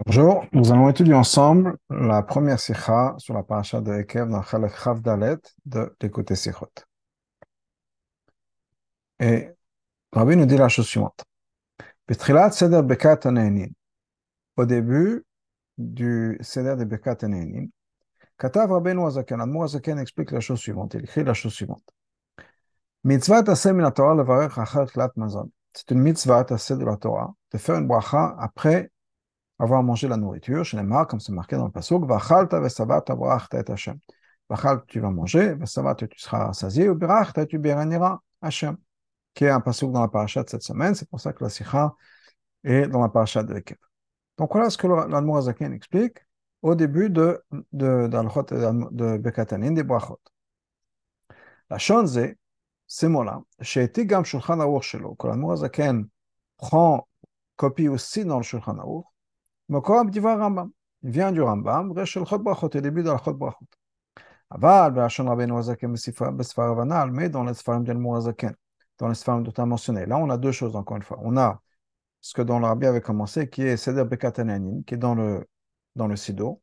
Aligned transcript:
Bonjour, 0.00 0.44
nous 0.52 0.72
allons 0.72 0.88
étudier 0.88 1.14
ensemble 1.14 1.78
la 1.88 2.22
première 2.22 2.58
sikha 2.58 3.14
sur 3.18 3.32
la 3.32 3.44
paracha 3.44 3.80
de 3.80 3.92
Ekev 3.92 4.28
dans 4.28 4.42
Chalek 4.42 4.74
Chav 4.76 5.00
Dalet 5.00 5.38
de 5.64 5.96
l'écouter 6.00 6.34
Sichot. 6.34 6.66
Et 9.20 9.50
Rabbi 10.12 10.36
nous 10.36 10.46
dit 10.46 10.56
la 10.56 10.68
chose 10.68 10.86
suivante. 10.86 11.22
Seder 12.10 12.82
Bekat. 12.82 13.20
Au 14.56 14.66
début 14.66 15.24
du 15.78 16.38
Seder 16.40 16.74
de 16.74 16.84
Bekat 16.84 17.18
Aneinin, 17.22 17.68
Katav 18.36 18.72
Rabbeinu 18.72 19.06
Azaken, 19.06 19.40
Admor 19.40 19.64
Azaken 19.64 20.00
explique 20.00 20.32
la 20.32 20.40
chose 20.40 20.58
suivante, 20.58 20.94
il 20.94 21.04
écrit 21.04 21.22
la 21.22 21.34
chose 21.34 21.52
suivante. 21.54 21.88
Mitzvah 23.04 23.44
Taseh 23.44 23.72
min 23.72 23.88
Torah 23.92 24.16
levarech 24.16 24.58
achar 24.58 24.88
mazon. 25.16 25.52
C'est 25.72 25.92
une 25.92 26.00
mitzvah 26.00 26.44
Taseh 26.44 26.76
de 26.76 26.84
la 26.84 26.96
Torah 26.96 27.32
de 27.52 27.58
faire 27.58 27.76
une 27.76 27.86
bracha 27.86 28.34
après 28.40 28.90
avoir 29.58 29.82
mangé 29.82 30.08
la 30.08 30.16
nourriture, 30.16 30.64
comme 31.08 31.20
c'est 31.20 31.32
marqué 31.32 31.56
dans 31.56 31.66
le 31.66 31.70
pasuk, 31.72 32.04
Vachalta 32.04 32.60
vesavata 32.60 33.14
brachta 33.14 33.60
et 33.60 33.70
Hashem. 33.70 33.98
Vachalta, 34.48 34.84
tu 34.86 35.00
vas 35.00 35.10
manger, 35.10 35.54
vesavata, 35.54 36.06
tu 36.06 36.18
seras 36.18 36.46
rassasié, 36.46 36.88
ou 36.88 36.94
brachta, 36.94 37.46
tu 37.46 37.58
béniras 37.58 38.18
Hashem, 38.42 38.76
qui 39.34 39.44
est 39.44 39.50
un 39.50 39.60
pasuk 39.60 39.92
dans 39.92 40.00
la 40.02 40.08
paracha 40.08 40.42
de 40.42 40.48
cette 40.48 40.62
semaine, 40.62 40.94
c'est 40.94 41.08
pour 41.08 41.20
ça 41.20 41.32
que 41.32 41.42
la 41.44 41.50
sikha 41.50 41.94
est 42.64 42.86
dans 42.88 43.00
la 43.00 43.08
paracha 43.08 43.42
de 43.42 43.54
l'équipe. 43.54 43.80
Donc 44.38 44.52
voilà 44.52 44.70
ce 44.70 44.78
que 44.78 44.86
l'Admour 44.86 45.38
Azaken 45.38 45.72
explique 45.72 46.18
au 46.62 46.74
début 46.74 47.10
de, 47.10 47.42
de, 47.72 48.08
de, 48.08 48.90
de 48.90 49.18
Bekatanin, 49.18 49.72
des 49.72 49.82
brachot. 49.84 50.20
La 51.70 51.78
chose 51.78 52.20
ces 52.86 53.08
mots-là, 53.08 53.42
chez 53.60 53.90
Tigam 53.90 54.24
Shulchan 54.24 54.60
Aruch 54.60 54.82
Shelo, 54.82 55.14
que 55.14 55.26
l'Admour 55.26 55.52
Azaken 55.52 56.08
prend 56.56 57.08
copie 57.56 57.88
aussi 57.88 58.24
dans 58.24 58.38
le 58.38 58.42
Shulchan 58.42 58.78
Aruch, 58.78 59.04
Mokom 59.68 60.10
Divar 60.10 60.38
Rambam. 60.38 60.70
Il 61.02 61.10
vient 61.10 61.32
du 61.32 61.42
Rambam, 61.42 61.92
Rechel 61.92 62.24
Chod 62.24 62.42
Brachot, 62.42 62.66
au 62.66 62.80
début 62.80 63.02
de 63.02 63.10
la 63.10 63.18
Chod 63.18 63.36
Brachot. 63.36 63.66
Aval, 64.50 64.92
Bachon 64.92 65.26
Rabbeinu 65.26 65.56
Azaken, 65.58 65.92
Besfar 65.92 66.70
Avanal, 66.70 67.10
mais 67.10 67.28
dans 67.28 67.44
les 67.44 67.54
Sfarim 67.54 67.84
d'Elmour 67.84 68.16
Azaken, 68.16 68.54
dans 68.98 69.08
les 69.08 69.14
Sfarim 69.14 69.42
dont 69.42 69.50
tu 69.50 69.60
as 69.60 69.66
mentionné. 69.66 70.06
Là, 70.06 70.18
on 70.18 70.30
a 70.30 70.38
deux 70.38 70.52
choses, 70.52 70.76
encore 70.76 70.96
une 70.96 71.02
fois. 71.02 71.18
On 71.22 71.36
a 71.36 71.60
ce 72.20 72.34
que 72.34 72.42
dans 72.42 72.58
le 72.58 72.66
avait 72.66 73.00
commencé, 73.00 73.48
qui 73.50 73.62
est 73.62 73.76
Seder 73.76 74.04
Bekatananin, 74.04 74.82
qui 74.86 74.94
est 74.94 74.98
dans 74.98 75.14
le, 75.14 75.46
dans 75.96 76.06
le 76.06 76.16
Sido. 76.16 76.62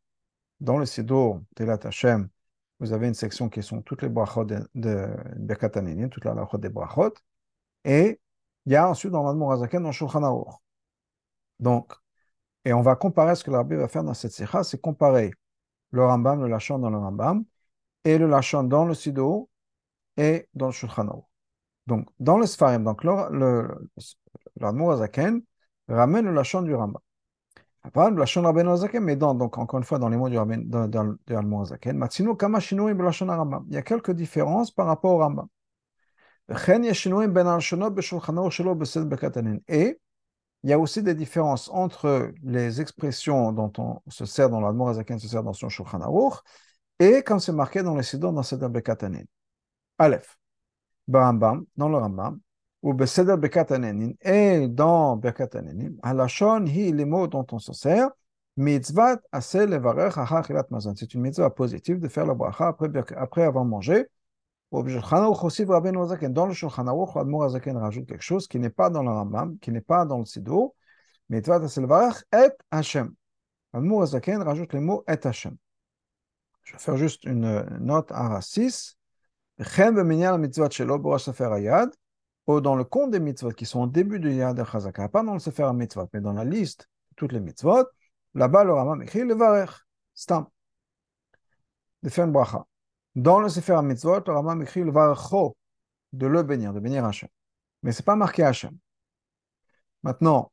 Dans 0.60 0.78
le 0.78 0.86
Sido, 0.86 1.42
Telat 1.56 1.80
Hashem, 1.84 2.30
vous 2.80 2.94
avez 2.94 3.08
une 3.08 3.14
section 3.14 3.50
qui 3.50 3.62
sont 3.62 3.82
toutes 3.82 4.02
les 4.02 4.10
brachot 4.10 4.46
de, 4.46 4.68
de 4.76 5.08
Bekatananin, 5.38 6.08
des 6.08 6.70
brachot. 6.70 7.14
Et 7.84 8.20
il 8.66 8.72
y 8.72 8.76
a 8.76 8.90
ensuite 8.90 9.12
dans 9.12 9.24
l'Admour 9.24 9.54
Azaken, 9.54 9.84
dans 9.84 9.92
Shulchan 9.92 10.24
Aruch. 10.24 10.56
Donc, 11.60 11.94
et 12.66 12.74
on 12.74 12.82
va 12.82 12.96
comparer 12.96 13.36
ce 13.36 13.44
que 13.44 13.52
l'Arabie 13.52 13.76
va 13.76 13.88
faire 13.88 14.04
dans 14.04 14.14
cette 14.14 14.32
sikha, 14.32 14.64
c'est 14.64 14.80
comparer 14.80 15.34
le 15.92 16.06
Rambam, 16.06 16.42
le 16.42 16.48
Lachon 16.48 16.80
dans 16.80 16.90
le 16.90 16.98
Rambam, 16.98 17.44
et 18.04 18.18
le 18.18 18.28
Lachon 18.28 18.64
dans 18.64 18.86
le 18.86 18.94
Sido 18.94 19.50
et 20.18 20.48
dans 20.54 20.68
le 20.68 20.72
Shulchan 20.72 21.28
Donc, 21.88 22.08
dans 22.20 22.38
le 22.38 22.46
Sfarim, 22.46 22.84
donc 22.84 23.04
le, 23.04 23.14
le, 24.60 24.92
Azaken 24.92 25.42
ramène 25.88 26.26
le 26.26 26.34
Lachon 26.34 26.62
du 26.62 26.74
Rambam. 26.76 27.02
Après, 27.84 28.12
le 28.12 28.18
Lachon 28.18 28.44
Rabbeinu 28.44 28.70
Azaken, 28.70 29.04
mais 29.04 29.16
dans, 29.16 29.34
donc 29.34 29.58
encore 29.58 29.80
une 29.80 29.86
fois, 29.86 29.98
dans 30.00 30.10
les 30.10 30.18
mots 30.18 30.30
du 30.30 30.38
Rabbeinu, 30.38 30.66
dans, 30.66 30.88
dans, 30.88 31.18
dans 31.28 31.62
Azaken, 31.62 31.98
Matsino 31.98 32.36
Kama 32.36 32.60
Shinoim 32.60 33.02
Lachon 33.02 33.28
Rambam. 33.28 33.66
Il 33.70 33.74
y 33.74 33.78
a 33.78 33.82
quelques 33.82 34.12
différences 34.12 34.72
par 34.72 34.86
rapport 34.88 35.14
au 35.16 35.18
Rambam. 35.18 35.48
Et 39.68 40.00
il 40.64 40.70
y 40.70 40.74
a 40.74 40.80
aussi 40.80 41.02
des 41.02 41.16
différences 41.16 41.70
entre 41.70 42.32
les 42.44 42.82
expressions 42.82 43.52
dont 43.52 43.72
on 43.78 44.00
se 44.10 44.26
sert 44.26 44.50
dans 44.50 44.62
la 44.62 44.72
Morazaken 44.72 45.20
se 45.20 45.28
sert 45.28 45.44
dans 45.44 45.54
son 45.54 45.70
Shulchan 45.70 46.00
et 47.00 47.24
comme 47.24 47.40
c'est 47.40 47.52
marqué 47.52 47.82
dans 47.82 47.96
les 47.96 48.04
Sidon 48.04 48.32
dans 48.32 48.44
Seder 48.44 48.70
Bekatanin. 48.70 49.24
Aleph, 49.98 50.38
Barambam, 51.08 51.66
dans 51.76 51.90
le 51.90 51.98
Rambam, 51.98 52.40
ou 52.84 52.94
Beseder 52.94 53.38
Bekatanin 53.38 54.12
et 54.22 54.68
dans 54.68 55.16
Bekatanin, 55.18 55.94
Halashon 56.04 56.66
hi 56.66 56.92
les 56.92 57.06
mots 57.06 57.28
dont 57.28 57.46
on 57.52 57.60
se 57.60 57.74
sert, 57.74 58.10
mitzvat 58.58 59.20
asel 59.32 59.70
levarech 59.70 60.18
achachilat 60.18 60.66
mazon. 60.70 60.94
C'est 60.96 61.14
une 61.14 61.22
mitzvah 61.22 61.50
positive 61.50 62.00
de 62.00 62.08
faire 62.08 62.26
la 62.26 62.34
bracha 62.34 62.68
après, 62.68 62.90
après 63.18 63.44
avoir 63.44 63.66
mangé 63.66 64.08
dans 64.72 66.46
le 66.46 66.54
Shulchan 66.54 66.88
Aruch, 66.88 67.16
Admor 67.18 67.44
Azaken 67.44 67.78
rajoute 67.78 68.08
quelque 68.08 68.24
chose 68.24 68.48
qui 68.48 68.58
n'est 68.58 68.70
pas 68.70 68.90
dans 68.90 69.04
le 69.04 69.10
Rambam, 69.10 69.58
qui 69.60 69.72
n'est 69.72 69.82
pas 69.82 70.06
dans 70.06 70.20
le 70.20 70.26
Sido, 70.26 70.76
mais 71.30 71.42
Tvat 71.42 71.64
Aselvarach 71.64 72.24
et 72.34 72.50
Hashem. 72.72 73.14
Admor 73.74 74.04
Azaken 74.04 74.42
rajoute 74.42 74.74
les 74.74 74.80
mots 74.80 75.04
et 75.08 75.18
Hashem. 75.26 75.58
Je 76.64 76.74
vais 76.74 76.80
faire 76.80 76.98
juste 76.98 77.26
une 77.26 77.66
note 77.80 78.12
à 78.12 78.40
6. 78.42 78.98
Chem 79.60 79.96
b'minyan 79.96 80.38
mitzvot 80.38 80.72
shelo 80.72 80.98
b'rosh 80.98 81.24
sefer 81.24 81.52
hayad, 81.54 81.90
ou 82.48 82.62
dans 82.62 82.76
le 82.76 82.84
compte 82.84 83.12
des 83.12 83.20
mitzvot 83.20 83.52
qui 83.52 83.66
sont 83.66 83.82
au 83.82 83.88
début 83.88 84.20
du 84.20 84.32
Yad 84.32 84.58
al 84.60 85.10
pas 85.10 85.24
dans 85.24 85.34
le 85.34 85.40
sefer 85.40 85.72
mitzvot, 85.74 86.08
mais 86.14 86.22
dans 86.22 86.34
la 86.34 86.46
liste 86.46 86.88
de 87.10 87.16
toutes 87.16 87.34
les 87.34 87.42
mitzvot, 87.42 87.86
là-bas 88.36 88.64
le 88.64 88.74
Rambam 88.74 89.02
écrit 89.04 89.24
le 89.24 89.36
varech, 89.36 89.72
stam, 90.14 90.48
de 92.04 92.10
faire 92.10 92.26
une 92.26 92.32
bracha. 92.32 92.66
Dans 93.16 93.40
le 93.40 93.50
Sefer 93.50 93.82
Mitzvot, 93.84 94.24
le 94.26 94.34
Rambam 94.34 94.62
écrit 94.62 94.84
le 94.84 94.92
Varcho, 94.92 95.56
de 96.14 96.28
le 96.28 96.44
bénir, 96.44 96.74
de 96.74 96.80
bénir 96.80 97.06
Hachem. 97.06 97.30
Mais 97.84 97.92
ce 97.92 98.02
n'est 98.02 98.06
pas 98.06 98.16
marqué 98.16 98.44
Hachem. 98.44 98.78
Maintenant, 100.04 100.52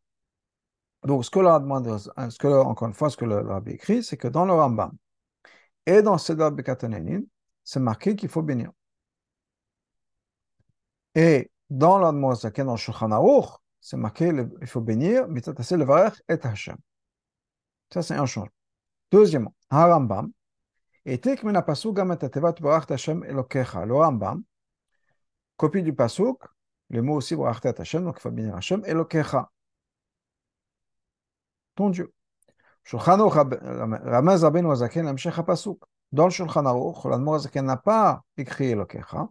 donc 1.05 1.25
ce 1.25 1.31
que 1.31 1.39
le 1.39 1.47
demande, 1.61 1.87
que, 2.39 2.63
encore 2.63 2.89
une 2.89 2.95
fois, 2.95 3.11
ce 3.11 3.17
que 3.17 3.25
le, 3.25 3.39
Rabbi 3.41 3.73
écrit, 3.73 4.03
c'est 4.03 4.17
que 4.17 4.29
dans 4.29 4.45
le 4.45 4.53
Rambam 4.53 4.93
et 5.87 6.03
dans 6.03 6.19
Sedab 6.19 6.55
Bekatanenin, 6.55 7.23
c'est 7.65 7.81
marqué 7.81 8.17
qu'il 8.17 8.29
faut 8.29 8.43
bénir. 8.43 8.71
Et 11.15 11.51
dans 11.71 11.99
l'Admorazaken, 11.99 12.67
dans 12.67 12.77
Shulchan 12.77 13.11
Aruch, 13.11 13.51
c'est 13.81 13.97
marqué 13.97 14.31
qu'il 14.31 14.67
faut 14.67 14.81
bénir, 14.81 15.29
Mitzatase 15.29 15.73
le 15.73 15.85
Varech 15.85 16.15
et 16.29 16.39
Hachem. 16.43 16.77
Ça, 17.93 18.03
c'est 18.03 18.15
un 18.15 18.27
changement. 18.27 18.53
Deuxièmement, 19.11 19.55
un 19.71 19.87
Rambam, 19.87 20.31
העתיק 21.08 21.44
מן 21.44 21.56
הפסוק 21.56 21.98
גם 21.98 22.12
את 22.12 22.24
התיבת 22.24 22.62
ברכת 22.62 22.92
השם 22.92 23.24
אלוקיך, 23.24 23.80
לא 23.88 24.04
רמב"ם, 24.04 24.40
copie 25.62 25.82
du 25.82 25.94
pasuk, 25.94 26.48
le 26.94 27.02
mot 27.02 27.18
aussi 27.18 27.36
ברכת 27.36 27.66
את 27.66 27.80
השם, 27.80 28.10
donc 28.10 28.18
il 28.18 28.22
faut 28.22 28.32
bénir 28.32 28.56
Hachem, 28.56 28.86
אלוקיך, 28.86 29.38
ton 31.76 31.90
Dieu. 31.90 32.08
שולחן 32.86 33.20
ערוך 33.20 33.38
רמז 34.06 34.44
רבינו 34.44 34.72
הזקן 34.72 35.06
להמשך 35.06 35.40
הפסוק. 35.40 35.86
Dans 36.14 36.28
le 36.28 36.32
Shulchan 36.32 36.66
Aruch, 36.66 37.10
l'Admor 37.10 37.36
Azaken 37.36 37.66
n'a 37.66 37.78
pas 37.78 38.22
écrit 38.38 38.70
Elokecha, 38.70 39.28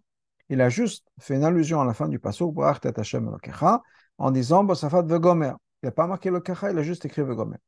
il 0.49 0.61
a 0.61 0.69
juste 0.69 1.07
fait 1.21 1.37
une 1.37 1.45
allusion 1.45 1.81
à 1.81 1.85
la 1.85 1.95
fin 1.95 2.09
du 2.09 2.19
pasuk, 2.19 2.53
Brachtet 2.53 2.99
Hashem 2.99 3.29
Elokecha, 3.29 3.81
en 4.19 4.31
disant 4.33 4.65
Bosafat 4.65 5.03
Vegomer. 5.03 5.53
Il 5.83 5.87
n'a 5.87 5.93
pas 5.93 6.09
marqué 6.09 6.29
Elokecha, 6.29 6.73
il 6.73 6.79
a 6.79 6.83
juste 6.83 7.05
écrit 7.05 7.23
Vegomer. 7.23 7.59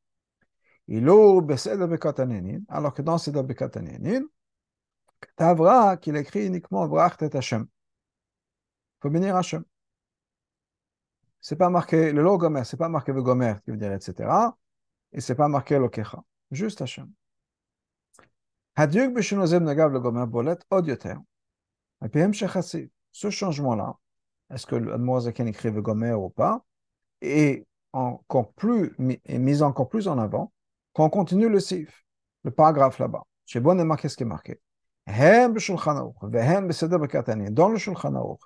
alors 0.92 2.94
que 2.94 3.02
dans 3.02 3.18
Seder 3.18 3.44
Bekatanenin, 3.44 4.24
Tavra, 5.36 5.96
qu'il 5.96 6.16
écrit 6.16 6.46
uniquement 6.46 6.88
Brachtet 6.88 7.36
Hashem. 7.36 7.62
Il 7.62 9.02
faut 9.02 9.10
bénir 9.10 9.36
Hashem. 9.36 9.62
C'est 11.40 11.54
pas 11.56 11.70
marqué, 11.70 12.12
le 12.12 12.36
Gomer, 12.36 12.64
c'est 12.64 12.76
pas 12.76 12.88
marqué 12.88 13.12
le 13.12 13.22
Gomer, 13.22 13.54
qui 13.64 13.70
veut 13.70 13.76
dire 13.76 13.92
etc. 13.92 14.28
Et 15.12 15.20
c'est 15.20 15.36
pas 15.36 15.48
marqué 15.48 15.78
le 15.78 15.88
Kecha. 15.88 16.22
Juste 16.50 16.82
Hashem. 16.82 17.08
Nagav 18.76 19.92
le 19.92 20.00
Gomer 20.00 20.26
Bolet 20.26 20.58
Odioter. 20.70 21.14
Ce 23.12 23.30
changement-là, 23.30 23.96
est-ce 24.50 24.66
que 24.66 24.76
le 24.76 24.98
Moazaken 24.98 25.48
écrit 25.48 25.70
le 25.70 25.82
Gomer 25.82 26.14
ou 26.14 26.30
pas, 26.30 26.64
est 27.20 27.66
encore 27.92 28.52
plus, 28.52 28.94
est 29.24 29.38
mis 29.38 29.62
encore 29.62 29.88
plus 29.88 30.08
en 30.08 30.18
avant 30.18 30.52
quand 31.00 31.06
on 31.06 31.10
continue 31.10 31.48
le 31.48 31.60
sif, 31.60 32.04
le 32.44 32.50
paragraphe 32.50 32.98
là-bas, 32.98 33.22
chez 33.46 33.58
Bon 33.58 33.74
marqué 33.86 34.10
ce 34.10 34.18
qui 34.18 34.24
est 34.24 34.26
marqué. 34.26 34.60
Dans 35.06 35.48
le 35.54 35.58
Shulchan 35.58 35.96
Aruch 38.16 38.40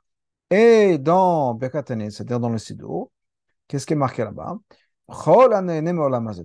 et 0.51 0.99
dans 0.99 1.55
Bekatani, 1.55 2.13
c'est-à-dire 2.13 2.39
dans 2.39 2.51
le 2.51 2.59
Sido, 2.59 3.11
qu'est-ce 3.67 3.85
qui 3.87 3.95
est 3.95 3.97
marqué 3.97 4.23
là-bas? 4.23 4.57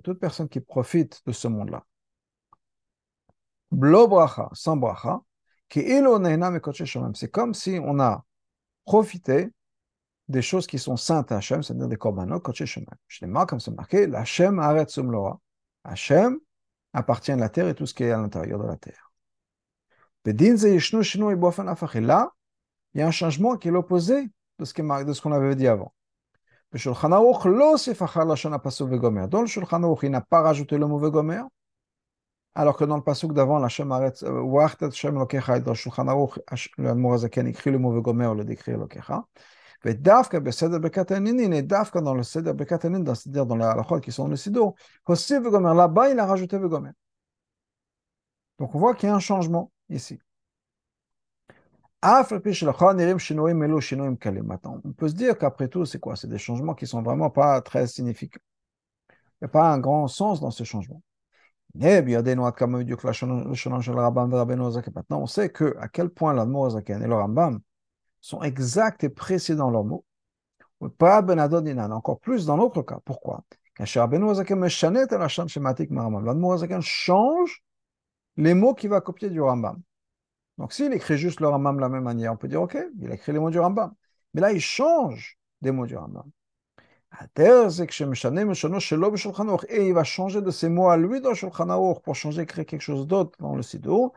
Toute 0.02 0.18
personne 0.18 0.48
qui 0.48 0.58
profite 0.58 1.22
de 1.24 1.30
ce 1.30 1.46
monde-là. 1.46 1.84
Sans 4.52 4.76
bracha, 4.76 5.20
c'est 5.70 7.30
comme 7.30 7.54
si 7.54 7.78
on 7.80 8.00
a 8.00 8.24
profité 8.84 9.48
des 10.26 10.42
choses 10.42 10.66
qui 10.66 10.80
sont 10.80 10.96
saintes 10.96 11.30
à 11.30 11.36
Hachem, 11.36 11.62
c'est-à-dire 11.62 11.86
des 11.86 11.96
korbanot, 11.96 12.40
koché 12.40 12.66
shemem. 12.66 12.88
Je 13.06 13.24
les 13.24 13.32
comme 13.46 13.60
c'est 13.60 13.70
marqué, 13.70 14.08
la 14.08 14.22
Hachem 14.22 14.58
aret 14.58 14.88
sumlora. 14.88 15.38
Hachem 15.84 16.38
appartient 16.92 17.32
à 17.32 17.36
la 17.36 17.48
terre 17.48 17.68
et 17.68 17.74
tout 17.74 17.86
ce 17.86 17.94
qui 17.94 18.04
est 18.04 18.10
à 18.10 18.18
l'intérieur 18.18 18.58
de 18.58 18.66
la 18.66 18.76
terre. 18.76 19.10
Là, 20.24 20.32
il 22.94 23.00
y 23.00 23.02
a 23.02 23.06
un 23.06 23.10
changement 23.10 23.56
qui 23.56 23.68
est 23.68 23.70
l'opposé 23.70 24.28
de 24.58 24.64
ce 24.64 25.20
qu'on 25.20 25.32
avait 25.32 25.56
dit 25.56 25.66
avant. 25.66 25.94
Dans 26.72 26.76
le 26.76 26.78
Shulchan 29.46 29.82
Aruch, 29.82 30.00
il 30.02 30.10
n'a 30.10 30.20
pas 30.20 30.42
rajouté 30.42 30.78
le 30.78 30.86
mot 30.86 30.98
vegomer, 30.98 31.42
alors 32.54 32.76
que 32.76 32.84
dans 32.84 32.96
le 32.96 33.02
pasuk 33.02 33.32
d'avant, 33.32 33.60
wachtet 33.60 34.90
Shem 34.92 35.14
lokecha, 35.14 35.58
dans 35.60 35.72
le 35.72 35.76
Shulchan 35.76 36.06
Aruch, 36.06 36.38
le 36.76 36.94
Morazaken 36.94 37.46
écrit 37.46 37.70
le 37.70 37.78
mot 37.78 37.90
Et 39.84 39.94
dans 39.94 40.22
le 40.42 40.50
seder 40.50 40.78
bekatanin, 42.52 43.14
c'est-à-dire 43.14 43.46
dans 43.46 43.56
les 43.56 43.64
halachot 43.64 44.00
qui 44.00 44.12
sont 44.12 44.28
dans 44.28 44.30
le 44.30 45.74
là-bas, 45.74 46.10
il 46.10 46.18
a 46.18 46.26
rajouté 46.26 46.58
vegomer. 46.58 46.90
Donc 48.58 48.74
on 48.74 48.78
voit 48.78 48.94
qu'il 48.94 49.08
y 49.08 49.12
a 49.12 49.14
un 49.14 49.20
changement 49.20 49.72
ici. 49.88 50.20
Maintenant, 54.42 54.80
on 54.84 54.92
peut 54.92 55.08
se 55.08 55.14
dire 55.14 55.38
qu'après 55.38 55.68
tout, 55.68 55.84
c'est 55.86 55.98
quoi? 55.98 56.16
C'est 56.16 56.28
des 56.28 56.38
changements 56.38 56.74
qui 56.74 56.86
sont 56.86 57.02
vraiment 57.02 57.30
pas 57.30 57.60
très 57.62 57.86
significants. 57.86 58.40
Il 59.10 59.44
n'y 59.44 59.46
a 59.46 59.48
pas 59.48 59.70
un 59.70 59.78
grand 59.78 60.08
sens 60.08 60.40
dans 60.40 60.50
ce 60.50 60.64
changement. 60.64 61.02
Maintenant, 61.74 62.50
on 65.20 65.26
sait 65.26 65.50
que 65.50 65.76
à 65.78 65.88
quel 65.88 66.10
point 66.10 66.34
l'Admorazaken 66.34 67.02
et 67.02 67.06
le 67.06 67.14
Rambam 67.14 67.60
sont 68.20 68.42
exacts 68.42 69.04
et 69.04 69.08
précis 69.08 69.54
dans 69.54 69.70
leurs 69.70 69.84
mots. 69.84 70.04
Pas 70.98 71.22
encore 71.22 72.20
plus 72.20 72.46
dans 72.46 72.56
l'autre 72.56 72.82
cas. 72.82 72.98
Pourquoi? 73.04 73.44
L'Admorazaken 73.78 74.68
change 76.80 77.62
les 78.36 78.54
mots 78.54 78.74
qu'il 78.74 78.90
va 78.90 79.00
copier 79.00 79.30
du 79.30 79.40
Rambam. 79.40 79.80
Donc 80.58 80.72
s'il 80.72 80.92
écrit 80.92 81.16
juste 81.16 81.40
le 81.40 81.48
Rambam 81.48 81.76
de 81.76 81.80
la 81.80 81.88
même 81.88 82.04
manière, 82.04 82.32
on 82.32 82.36
peut 82.36 82.48
dire, 82.48 82.62
OK, 82.62 82.76
il 83.00 83.10
a 83.10 83.14
écrit 83.14 83.32
les 83.32 83.38
mots 83.38 83.50
du 83.50 83.58
Rambam. 83.58 83.92
Mais 84.34 84.40
là, 84.40 84.52
il 84.52 84.60
change 84.60 85.38
des 85.60 85.70
mots 85.70 85.86
du 85.86 85.96
Rambam. 85.96 86.30
Et 87.36 89.88
il 89.88 89.94
va 89.94 90.04
changer 90.04 90.42
de 90.42 90.50
ces 90.50 90.68
mots 90.68 90.90
à 90.90 90.96
lui 90.96 91.20
dans 91.20 91.34
Shulchan 91.34 91.94
pour 92.04 92.14
changer, 92.14 92.46
créer 92.46 92.64
quelque 92.64 92.82
chose 92.82 93.06
d'autre 93.06 93.36
dans 93.40 93.56
le 93.56 93.62
Sidour. 93.62 94.12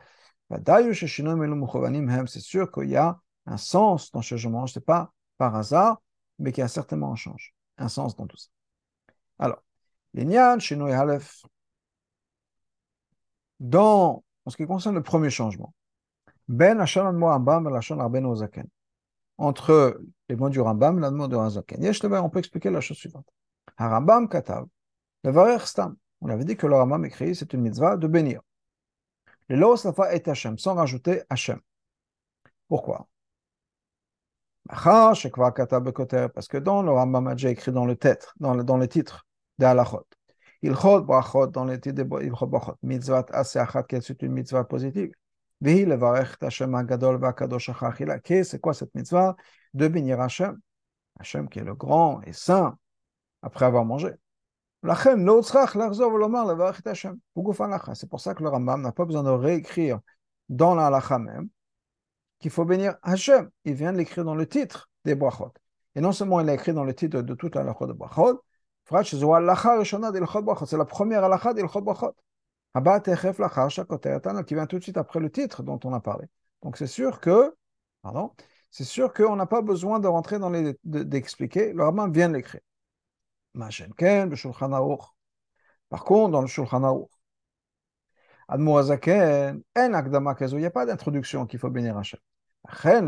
C'est 0.49 2.39
sûr 2.39 2.71
qu'il 2.71 2.89
y 2.89 2.95
a 2.95 3.19
un 3.45 3.57
sens 3.57 4.11
dans 4.11 4.21
ce 4.21 4.35
changement. 4.35 4.67
Ce 4.67 4.79
n'est 4.79 4.85
pas 4.85 5.11
par 5.37 5.55
hasard, 5.55 6.01
mais 6.39 6.51
qu'il 6.51 6.61
y 6.61 6.65
a 6.65 6.67
certainement 6.67 7.11
un 7.11 7.15
change, 7.15 7.53
un 7.77 7.89
sens 7.89 8.15
dans 8.15 8.27
tout 8.27 8.37
ça. 8.37 8.49
Alors, 9.39 9.63
l'Inyan, 10.13 10.59
Shinoi 10.59 10.93
Halef, 10.93 11.43
dans, 13.59 14.23
en 14.45 14.49
ce 14.49 14.57
qui 14.57 14.65
concerne 14.65 14.95
le 14.95 15.03
premier 15.03 15.29
changement, 15.29 15.73
ben 16.47 16.79
et 16.79 17.93
Rabbeinu 17.93 18.27
Ozaken. 18.27 18.67
Entre 19.37 20.01
les 20.29 20.35
mots 20.35 20.49
du 20.49 20.59
Rambam 20.59 20.99
et 20.99 21.01
les 21.01 21.11
mots 21.11 21.27
de. 21.27 21.81
Yesh 21.81 22.03
on 22.03 22.29
peut 22.29 22.39
expliquer 22.39 22.69
la 22.69 22.81
chose 22.81 22.97
suivante. 22.97 23.25
Rambam 23.77 24.29
katav, 24.29 24.67
le 25.23 25.31
varer 25.31 25.65
stam. 25.65 25.95
On 26.21 26.29
avait 26.29 26.45
dit 26.45 26.55
que 26.55 26.67
le 26.67 26.75
Rambam 26.75 27.03
écrit, 27.05 27.35
c'est 27.35 27.51
une 27.53 27.61
mitzvah 27.61 27.97
de 27.97 28.07
bénir. 28.07 28.41
Le 29.49 29.57
lo 29.57 29.75
safa 29.75 30.13
est 30.13 30.27
Hashem, 30.27 30.57
sans 30.57 30.75
rajouter 30.75 31.23
Hashem. 31.29 31.59
Pourquoi? 32.67 33.07
Parce 34.67 36.47
que 36.47 36.57
dans 36.57 36.81
le 36.81 36.91
Rambam 36.91 37.27
a 37.27 37.35
déjà 37.35 37.49
écrit 37.49 37.71
dans 37.71 37.85
le 37.85 37.97
titre, 37.97 38.33
dans 38.39 38.53
le, 38.53 38.63
dans 38.63 38.77
le 38.77 38.87
titre 38.87 39.25
de 39.59 39.65
Halachot. 39.65 40.07
Il 40.61 40.73
chod 40.75 41.05
brachot 41.05 41.47
dans 41.47 41.65
le 41.65 41.79
titre 41.79 42.03
de 42.03 42.23
il 42.23 42.33
chod 42.33 42.49
brachot. 42.49 42.75
Mitzvah 42.81 43.25
assez 43.31 43.59
achat, 43.59 43.83
qui 43.83 43.95
est 43.95 44.21
une 44.21 44.31
mitzvah 44.31 44.63
positive? 44.63 45.11
C'est 45.65 45.87
quoi 48.61 48.73
cette 48.73 48.95
mitzvah? 48.95 49.35
De 49.73 49.87
bénir 49.87 50.19
Hachem. 50.21 50.59
Hachem 51.19 51.47
qui 51.49 51.59
est 51.59 51.63
le 51.63 51.75
grand 51.75 52.21
et 52.23 52.33
saint 52.33 52.77
après 53.41 53.65
avoir 53.65 53.85
mangé. 53.85 54.11
C'est 54.83 54.89
pour 58.09 58.19
ça 58.19 58.33
que 58.33 58.43
le 58.43 58.49
Rambam 58.49 58.81
n'a 58.81 58.91
pas 58.91 59.05
besoin 59.05 59.23
de 59.23 59.29
réécrire 59.29 59.99
dans 60.49 60.75
la 60.75 60.87
halakha 60.87 61.19
même 61.19 61.47
qu'il 62.43 62.51
faut 62.51 62.65
bénir 62.65 62.97
Hachem. 63.03 63.49
Il 63.63 63.73
vient 63.73 63.93
de 63.93 63.97
l'écrire 63.97 64.25
dans 64.25 64.35
le 64.35 64.45
titre 64.45 64.89
des 65.05 65.15
brachot. 65.15 65.53
Et 65.95 66.01
non 66.01 66.11
seulement 66.11 66.41
il 66.41 66.45
l'a 66.45 66.55
écrit 66.55 66.73
dans 66.73 66.83
le 66.83 66.93
titre 66.93 67.21
de 67.21 67.33
toute 67.35 67.55
la 67.55 67.63
de 67.63 67.93
brachot, 67.93 68.43
c'est 70.65 70.77
la 70.77 70.85
première 70.85 71.23
halakha 71.23 71.53
des 71.53 71.63
brachot 71.63 72.15
qui 74.43 74.55
vient 74.55 74.67
tout 74.67 74.77
de 74.77 74.83
suite 74.83 74.97
après 74.97 75.21
le 75.21 75.31
titre 75.31 75.63
dont 75.63 75.79
on 75.85 75.93
a 75.93 76.01
parlé. 76.01 76.27
Donc 76.63 76.75
c'est 76.75 76.87
sûr 76.87 77.21
que, 77.21 77.55
pardon, 78.01 78.33
c'est 78.71 78.83
sûr 78.83 79.13
qu'on 79.13 79.37
n'a 79.37 79.45
pas 79.45 79.61
besoin 79.61 80.01
de 80.01 80.07
rentrer 80.09 80.37
dans 80.37 80.49
les, 80.49 80.77
d'expliquer. 80.83 81.71
Le 81.71 81.85
rabbin 81.85 82.09
vient 82.09 82.27
de 82.27 82.33
l'écrire. 82.33 82.59
Par 85.89 86.03
contre, 86.03 86.31
dans 86.31 86.41
le 86.41 86.47
Shulchan 86.47 86.83
Aruch, 86.83 87.09
il 88.49 88.59
n'y 90.57 90.65
a 90.65 90.71
pas 90.71 90.85
d'introduction 90.85 91.45
qu'il 91.45 91.59
faut 91.59 91.69
bénir 91.69 91.97
Hachem. 91.97 92.19
C'est 92.69 93.01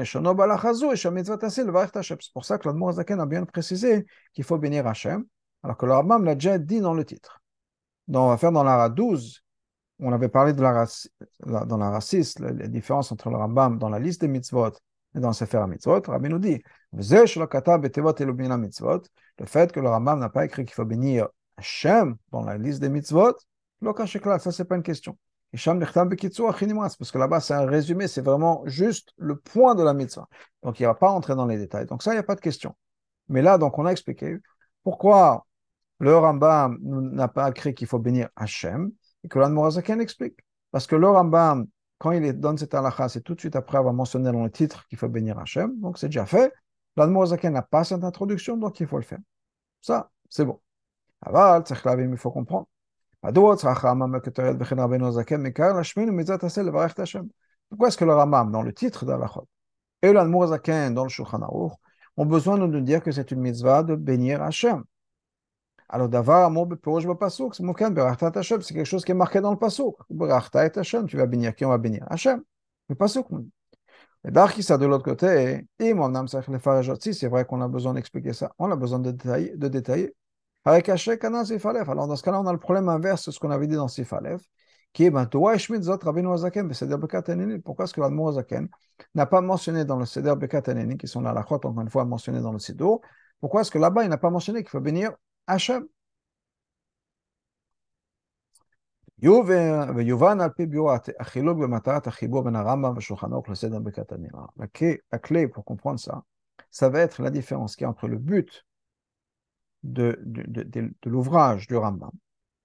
pour 2.34 2.46
ça 2.46 2.58
que 2.58 2.68
l'Admorazaken 2.68 3.20
a 3.20 3.26
bien 3.26 3.46
précisé 3.46 4.06
qu'il 4.34 4.44
faut 4.44 4.58
bénir 4.58 4.86
Hachem, 4.86 5.24
alors 5.64 5.78
que 5.78 5.86
le 5.86 5.94
Rambam 5.94 6.26
l'a 6.26 6.36
déjà 6.36 6.58
dit 6.58 6.82
dans 6.82 6.94
le 6.94 7.06
titre. 7.06 7.42
Donc 8.08 8.26
on 8.26 8.30
va 8.30 8.38
faire 8.38 8.52
dans 8.52 8.64
la 8.64 8.90
12, 8.90 9.44
on 10.00 10.12
avait 10.12 10.30
parlé 10.30 10.54
de 10.54 10.62
la, 10.62 10.86
dans 11.66 11.78
la 11.78 11.90
raciste, 11.90 12.40
la, 12.40 12.52
différence 12.68 13.12
entre 13.12 13.30
le 13.30 13.38
Rambam 13.38 13.78
dans 13.78 13.90
la 13.90 14.00
liste 14.00 14.22
des 14.22 14.28
mitzvot 14.28 14.72
et 15.16 15.20
dans 15.20 15.30
le 15.30 15.34
Sefer 15.34 15.66
mitzvot. 15.68 16.02
Rabbi 16.06 16.30
nous 16.30 16.40
dit, 16.40 16.62
le 16.92 17.04
fait 19.46 19.72
que 19.72 19.80
le 19.80 19.90
Rambam 19.90 20.20
n'a 20.20 20.30
pas 20.30 20.46
écrit 20.46 20.66
qu'il 20.66 20.74
faut 20.74 20.86
bénir 20.86 21.30
Hachem 21.58 22.18
dans 22.32 22.44
la 22.44 22.58
liste 22.58 22.82
des 22.82 22.90
mitzvot, 22.90 23.36
ça 23.82 24.52
c'est 24.52 24.66
pas 24.66 24.76
une 24.76 24.84
question. 24.84 25.18
Parce 25.56 27.12
que 27.12 27.18
là-bas, 27.18 27.40
c'est 27.40 27.54
un 27.54 27.66
résumé, 27.66 28.08
c'est 28.08 28.22
vraiment 28.22 28.64
juste 28.66 29.14
le 29.18 29.38
point 29.38 29.76
de 29.76 29.84
la 29.84 29.94
mitzvah. 29.94 30.28
Donc, 30.64 30.80
il 30.80 30.84
ne 30.84 30.88
va 30.88 30.96
pas 30.96 31.10
entrer 31.10 31.36
dans 31.36 31.46
les 31.46 31.58
détails. 31.58 31.86
Donc, 31.86 32.04
ça, 32.04 32.12
il 32.12 32.16
n'y 32.16 32.20
a 32.20 32.24
pas 32.24 32.36
de 32.36 32.42
question. 32.42 32.76
Mais 33.30 33.42
là, 33.42 33.58
donc, 33.58 33.78
on 33.80 33.86
a 33.86 33.92
expliqué 33.92 34.38
pourquoi 34.84 35.46
le 36.00 36.16
Rambam 36.16 36.78
n'a 36.82 37.28
pas 37.28 37.50
écrit 37.50 37.74
qu'il 37.74 37.88
faut 37.88 38.00
bénir 38.00 38.30
Hachem 38.36 38.92
et 39.24 39.28
que 39.28 39.40
l'Anmorazaken 39.40 40.02
explique. 40.02 40.40
Parce 40.72 40.88
que 40.88 40.96
le 40.96 41.08
Rambam, 41.08 41.68
quand 41.98 42.12
il 42.12 42.34
donne 42.34 42.58
cette 42.58 42.74
halakha, 42.74 43.10
c'est 43.10 43.22
tout 43.22 43.36
de 43.36 43.40
suite 43.40 43.56
après 43.56 43.78
avoir 43.78 43.94
mentionné 43.94 44.32
dans 44.32 44.44
le 44.44 44.52
titre 44.52 44.86
qu'il 44.88 44.98
faut 44.98 45.08
bénir 45.08 45.40
Hachem, 45.40 45.80
donc 45.80 45.98
c'est 45.98 46.08
déjà 46.08 46.26
fait. 46.26 46.54
L'Anmorazaken 46.98 47.54
n'a 47.54 47.62
pas 47.62 47.84
cette 47.84 48.04
introduction, 48.04 48.58
donc 48.58 48.80
il 48.80 48.88
faut 48.88 48.98
le 48.98 49.04
faire. 49.04 49.20
Ça, 49.82 50.12
c'est 50.30 50.46
bon. 50.46 50.60
Aval, 51.22 51.64
il 51.68 52.18
faut 52.18 52.32
comprendre. 52.32 52.68
Pourquoi 57.70 57.88
est-ce 57.88 57.98
que 57.98 58.06
le 58.06 58.14
Rambam, 58.14 58.52
dans 58.52 58.62
le 58.62 58.74
titre 58.74 59.06
d'Alachot, 59.06 59.48
et 60.02 60.12
l'Anmorazaken 60.14 60.94
dans 60.94 61.04
le 61.04 61.10
Shulchan 61.10 61.42
Aruch, 61.42 61.74
ont 62.18 62.26
besoin 62.26 62.58
de 62.58 62.68
nous 62.68 62.82
dire 62.82 63.02
que 63.02 63.12
c'est 63.12 63.32
une 63.32 63.42
mitzvah 63.42 63.84
de 63.84 63.96
bénir 63.96 64.42
Hachem 64.42 64.84
alors, 65.88 66.10
d'avoir 66.10 66.50
mot 66.50 66.66
pasuk, 66.66 67.54
c'est 67.54 67.64
quelque 68.74 68.86
chose 68.86 69.06
qui 69.06 69.12
est 69.12 69.16
marqué 69.16 69.40
dans 69.40 69.52
le 69.52 69.58
pasuk. 69.58 69.96
Tu 71.08 71.18
vas 71.18 71.26
bénir 71.28 71.56
qui 71.56 71.64
on 71.66 71.70
va 71.70 71.78
bénir 71.78 72.06
Hachem. 72.10 72.42
Le 72.90 72.96
pasuk. 72.96 73.28
Et 74.28 74.62
ça 74.64 74.78
de 74.80 74.86
l'autre 74.88 75.04
côté, 75.04 75.68
c'est 75.80 77.28
vrai 77.28 77.46
qu'on 77.46 77.62
a 77.62 77.68
besoin 77.68 77.94
d'expliquer 77.94 78.34
ça. 78.34 78.52
On 78.58 78.72
a 78.72 78.76
besoin 78.76 79.00
de. 79.00 79.12
De 79.12 79.68
détailler. 79.68 80.16
Avec 80.66 80.90
Alors, 81.90 82.08
dans 82.08 82.16
ce 82.16 82.24
cas-là, 82.24 82.42
on 82.42 82.48
a 82.48 82.52
le 82.54 82.60
problème 82.60 82.90
inverse 82.90 83.28
de 83.28 83.32
ce 83.32 83.40
qu'on 83.40 83.52
avait 83.52 83.68
dit 83.68 83.76
dans 83.76 83.88
Sifalev, 83.88 84.42
qui 84.94 85.06
est 85.06 85.12
ben, 85.12 85.26
pourquoi 87.64 87.86
est-ce 87.86 87.94
que 87.94 88.02
l'Admorazaken 88.02 88.70
n'a 89.14 89.26
pas 89.26 89.42
mentionné 89.42 89.86
dans 89.86 89.98
le 89.98 90.06
Seder 90.06 90.36
Bekat 90.36 90.64
qui 90.98 91.08
sont 91.08 91.22
là, 91.22 91.34
la 91.34 91.42
encore 91.66 91.82
une 91.82 91.90
fois 91.90 92.06
mentionné 92.06 92.42
dans 92.42 92.52
le 92.54 92.60
Sido, 92.60 93.02
pourquoi 93.40 93.62
est-ce 93.62 93.72
que 93.72 93.78
là-bas 93.78 94.04
il 94.04 94.10
n'a 94.10 94.18
pas 94.18 94.30
mentionné 94.30 94.62
qu'il 94.62 94.70
faut 94.70 94.80
bénir 94.80 95.12
Hachem? 95.48 95.86
La 105.12 105.20
clé 105.20 105.48
pour 105.48 105.66
comprendre 105.66 106.00
ça, 106.00 106.24
ça 106.72 106.90
va 106.90 107.00
être 107.02 107.22
la 107.22 107.30
différence 107.32 107.76
a 107.84 107.90
entre 107.90 108.08
le 108.08 108.18
but 108.18 108.66
de, 109.85 110.19
de, 110.23 110.63
de, 110.63 110.93
de 111.03 111.11
l'ouvrage 111.11 111.67
du 111.67 111.77
Rambam, 111.77 112.13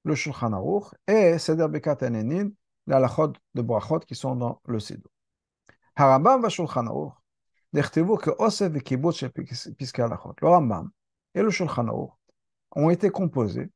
le 0.03 0.15
Shulchan 0.15 0.53
Aruch, 0.53 0.93
et 1.07 1.37
Seder 1.37 1.67
Bekat 1.67 1.97
Anenin, 2.01 2.49
la 2.87 2.99
lachot 2.99 3.33
de 3.53 3.61
brachot 3.61 3.99
qui 3.99 4.15
sont 4.15 4.35
dans 4.35 4.61
le 4.67 4.79
Sido. 4.79 5.09
Harambam 5.95 6.41
va 6.41 6.49
Shulchan 6.49 6.87
Aruch, 6.87 7.13
נכתבו 7.75 8.17
כאוסף 8.17 8.67
וקיבוץ 8.73 9.15
של 9.15 9.27
פסקי 9.77 10.01
הלכות. 10.01 10.41
לא 10.41 10.53
רמב"ם, 10.55 10.87
אלו 11.37 11.51
שולחן 11.51 11.89
ערוך, 11.89 12.17
ont 12.75 12.89
été 12.89 13.09
composés 13.09 13.69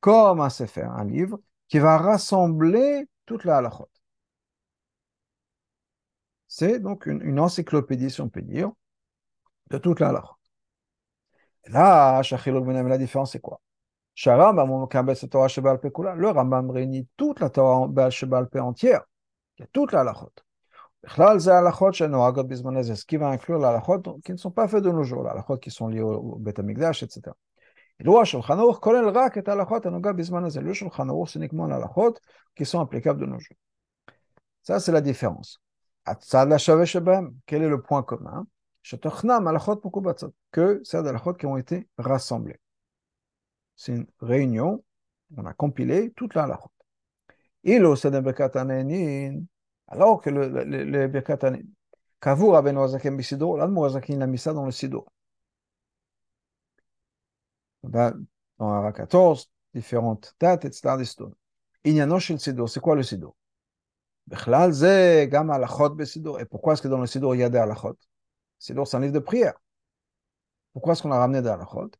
comme 0.00 0.40
un 0.40 0.50
sefer, 0.50 0.88
un 1.00 1.04
livre, 1.04 1.38
qui 1.68 1.78
va 1.78 1.96
rassembler 1.96 3.08
toute 3.24 3.44
la 3.44 3.58
halachot. 3.58 3.88
C'est 6.48 6.80
donc 6.80 7.06
une, 7.06 7.38
encyclopédie, 7.38 8.10
si 8.10 8.20
on 8.20 8.28
peut 8.28 8.42
dire, 8.42 8.70
de 9.70 9.78
toute 9.78 10.00
la 10.00 10.08
halachot. 10.08 10.35
Là, 11.69 12.21
la 12.21 12.97
différence, 12.97 13.33
c'est 13.33 13.39
quoi? 13.39 13.59
Le 14.25 16.29
Rambam 16.29 16.71
réunit 16.71 17.07
toute 17.17 17.39
la 17.39 17.49
Torah 17.49 17.87
Baal 17.87 18.11
entière. 18.59 19.01
Il 19.57 19.61
y 19.61 19.63
a 19.63 19.67
toute 19.71 19.91
la 19.91 20.01
halachot. 20.01 20.31
Ce 21.07 23.05
qui 23.05 23.17
va 23.17 23.29
inclure 23.29 23.59
la 23.59 23.69
halachot 23.69 24.19
qui 24.23 24.31
ne 24.31 24.37
sont 24.37 24.51
pas 24.51 24.67
faits 24.67 24.83
de 24.83 24.91
nos 24.91 25.03
jours, 25.03 25.27
qui 25.61 25.69
sont 25.69 25.87
liées 25.87 26.01
au 26.01 26.37
Beth 26.37 26.59
Amikdash, 26.59 27.03
etc. 27.03 27.35
Et 27.99 28.03
le 28.03 28.11
c'est 31.27 31.39
uniquement 31.39 31.67
la 31.67 31.75
qui 32.55 32.65
sont 32.65 32.79
applicables 32.79 33.19
de 33.19 33.25
nos 33.25 33.39
jours. 33.39 33.57
Ça, 34.63 34.79
c'est 34.79 34.91
la 34.91 35.01
différence. 35.01 35.61
Quel 37.45 37.63
est 37.63 37.69
le 37.69 37.81
point 37.81 38.03
commun? 38.03 38.47
Que 40.51 40.81
c'est 40.83 41.01
des 41.03 41.09
halachot 41.09 41.33
qui 41.33 41.45
ont 41.45 41.57
été 41.57 41.87
rassemblés. 41.97 42.59
C'est 43.75 43.93
une 43.93 44.07
réunion, 44.21 44.83
on 45.35 45.45
a 45.45 45.53
compilé 45.53 46.11
toute 46.15 46.35
la 46.35 46.43
halachot. 46.43 46.71
Le 47.63 48.21
Bekat 48.21 48.51
alors 49.87 50.21
que 50.21 50.29
le, 50.29 50.47
le, 50.49 50.83
le 50.83 51.07
Birkat 51.07 51.39
Kavur 52.19 52.53
Rabbeinu 52.53 52.79
Azaken 52.79 53.15
Bisido, 53.15 53.57
l'Admour 53.57 53.85
Azaken 53.85 54.19
l'a 54.19 54.27
mis 54.27 54.37
ça 54.37 54.53
dans 54.53 54.65
le 54.65 54.71
Sido. 54.71 55.07
Dans 57.83 58.81
la 58.81 58.91
14, 58.91 59.49
différentes 59.73 60.35
dates, 60.39 60.65
etc. 60.65 60.97
d'histoire. 60.97 61.31
Inyano 61.85 62.19
shel 62.19 62.39
Sido, 62.39 62.67
c'est 62.67 62.79
quoi 62.79 62.95
le 62.95 63.03
Sido 63.03 63.35
Bechlal 64.27 64.73
ze 64.73 65.27
gam 65.27 65.49
alachot 65.51 65.91
besido. 65.91 66.37
Et 66.39 66.45
pourquoi 66.45 66.73
est-ce 66.73 66.81
que 66.81 66.87
dans 66.89 66.99
le 66.99 67.07
Sido 67.07 67.33
il 67.33 67.39
y 67.39 67.43
a 67.43 67.49
des 67.49 67.57
alachot 67.59 67.97
Sido, 68.59 68.85
c'est 68.85 68.97
un 68.97 68.99
livre 69.01 69.13
de 69.13 69.19
prière. 69.19 69.59
Pourquoi 70.73 70.93
est-ce 70.93 71.01
qu'on 71.01 71.11
a 71.11 71.19
ramené 71.19 71.41
des 71.41 71.49
alachot 71.49 71.91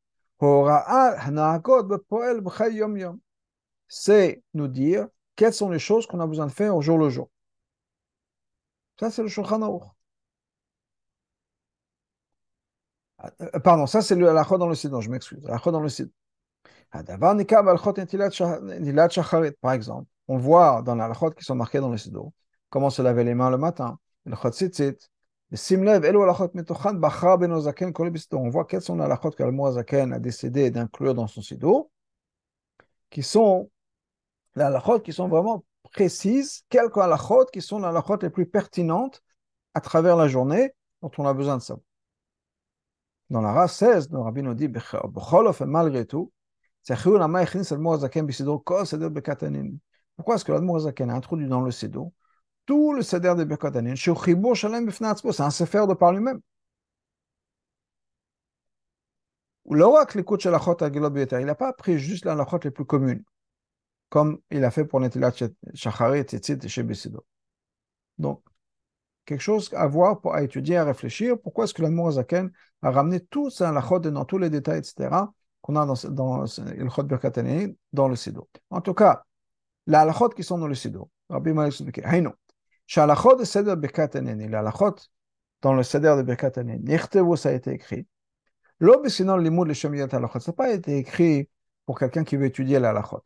C'est 3.87 4.43
nous 4.53 4.67
dire 4.67 5.07
quelles 5.35 5.53
sont 5.53 5.69
les 5.69 5.79
choses 5.79 6.05
qu'on 6.05 6.19
a 6.19 6.27
besoin 6.27 6.47
de 6.47 6.51
faire 6.51 6.75
au 6.75 6.81
jour 6.81 6.97
le 6.97 7.09
jour. 7.09 7.29
Ça, 8.99 9.11
c'est 9.11 9.21
le 9.21 9.27
Shulchan. 9.29 9.81
Euh, 13.41 13.59
pardon, 13.59 13.87
ça, 13.87 14.01
c'est 14.01 14.15
la 14.15 14.43
dans 14.43 14.67
le 14.67 14.75
Sidon, 14.75 15.01
je 15.01 15.09
m'excuse. 15.09 15.43
La 15.43 15.57
dans 15.57 15.79
le 15.79 15.89
Sidon. 15.89 16.11
Par 19.61 19.71
exemple, 19.73 20.07
on 20.27 20.37
voit 20.37 20.81
dans 20.83 20.95
la 20.95 21.07
lachot 21.07 21.31
qui 21.31 21.43
sont 21.43 21.55
marquées 21.55 21.79
dans 21.79 21.89
le 21.89 21.97
Sidon 21.97 22.33
comment 22.69 22.89
se 22.89 23.01
laver 23.01 23.23
les 23.23 23.35
mains 23.35 23.49
le 23.49 23.57
matin. 23.57 23.99
Le 24.25 24.35
tzitzit. 24.35 24.97
On 25.50 25.56
voit 28.50 28.66
quelles 28.66 28.82
sont 28.82 28.96
les 28.98 29.04
halachot 29.04 29.32
que 29.32 29.44
le 29.44 30.13
a 30.13 30.20
décidé 30.20 30.72
d'inclure 30.72 31.13
dans 31.13 31.27
son 31.27 31.42
Sidon, 31.42 31.89
qui 33.10 33.24
sont 33.24 33.70
les 34.56 34.80
qui 35.04 35.13
sont 35.13 35.30
vraiment 35.30 35.63
précise 35.92 36.63
quelques 36.68 36.98
halachot 36.98 37.46
qui 37.46 37.62
sont 37.62 37.80
les 37.80 37.86
halachot 37.86 38.18
les 38.22 38.30
plus 38.30 38.46
pertinentes 38.46 39.24
à 39.74 39.80
travers 39.80 40.18
la 40.18 40.27
journée 40.27 40.74
dont 41.01 41.12
on 41.18 41.25
a 41.25 41.34
besoin 41.34 41.58
de 41.58 41.62
ça. 41.62 41.77
Dans 43.30 43.42
la 43.42 43.54
race 43.54 43.75
16, 43.77 44.10
le 44.12 44.20
rabbi 44.20 44.42
nous 44.42 44.54
dit, 44.54 44.70
malgré 45.66 46.06
tout, 46.06 46.32
pourquoi 50.16 50.36
est-ce 50.36 50.46
que 50.46 50.51
l'Admorazaken 50.51 51.10
a 51.10 51.16
introduit 51.16 51.48
dans 51.48 51.62
le 51.62 51.72
Sido 51.72 52.13
tout 52.67 52.93
le 52.93 53.01
Seder 53.01 53.33
de 53.36 53.43
Bekatanin 53.43 53.95
C'est 53.95 54.12
un 55.41 55.50
Sefer 55.50 55.86
de 55.88 55.95
par 55.95 56.13
lui-même. 56.13 56.39
Il 59.69 59.77
n'a 59.77 61.55
pas 61.55 61.74
pris 61.74 61.97
juste 61.97 62.25
la 62.25 62.33
halachot 62.33 62.59
les 62.63 62.71
plus 62.71 62.86
communes 62.86 63.24
comme 64.09 64.39
il 64.51 64.63
a 64.63 64.71
fait 64.71 64.86
pour 64.86 65.00
Netilat 65.00 65.33
Shacharit, 65.74 66.24
Tzitzit 66.24 66.59
et 66.63 66.67
Shebesido. 66.67 67.25
Donc, 68.17 68.41
quelque 69.25 69.41
chose 69.41 69.69
à 69.74 69.88
voir, 69.88 70.19
à 70.33 70.43
étudier, 70.43 70.77
à 70.77 70.86
réfléchir. 70.86 71.39
Pourquoi 71.39 71.65
est-ce 71.65 71.74
que 71.74 71.81
l'Admour 71.81 72.12
Zaken 72.12 72.51
a 72.81 72.91
ramené 72.91 73.19
tout 73.19 73.50
ça, 73.50 73.71
la 73.71 73.81
chod, 73.81 74.07
dans 74.07 74.25
tous 74.25 74.38
les 74.38 74.50
détails, 74.50 74.79
etc., 74.79 75.09
qu'on 75.62 75.75
a 75.75 75.86
dans, 75.86 75.95
dans 76.09 77.03
Birkatani, 77.03 77.77
dans 77.91 78.07
le 78.07 78.15
Sido. 78.15 78.47
En 78.69 78.81
tout 78.81 78.93
cas, 78.93 79.25
la 79.88 80.01
halachot 80.01 80.29
qui 80.29 80.43
sont 80.43 80.57
dans 80.57 80.67
le 80.67 80.75
Sido. 80.75 81.09
Rabbi 81.29 81.51
m'a 81.51 81.67
expliqué. 81.67 82.03
Shalachot 82.88 83.36
de 83.36 83.44
Seder 83.44 83.75
Birkatani, 83.75 84.48
la 84.48 84.60
halachot 84.60 84.96
dans 85.62 85.74
le 85.74 85.84
Seder 85.84 86.15
de 86.15 86.22
Birkatani, 86.24 86.79
Nirtevu, 86.79 87.36
ça 87.36 87.50
a 87.50 87.51
été 87.51 87.72
écrit. 87.72 88.08
Ça 88.79 88.88
n'a 88.88 90.53
pas 90.56 90.72
été 90.72 90.98
écrit 90.98 91.50
pour 91.86 92.00
quelqu'un 92.00 92.24
qui 92.24 92.38
veut 92.38 92.46
étudier 92.46 92.79
la 92.79 92.91
halachot. 92.91 93.24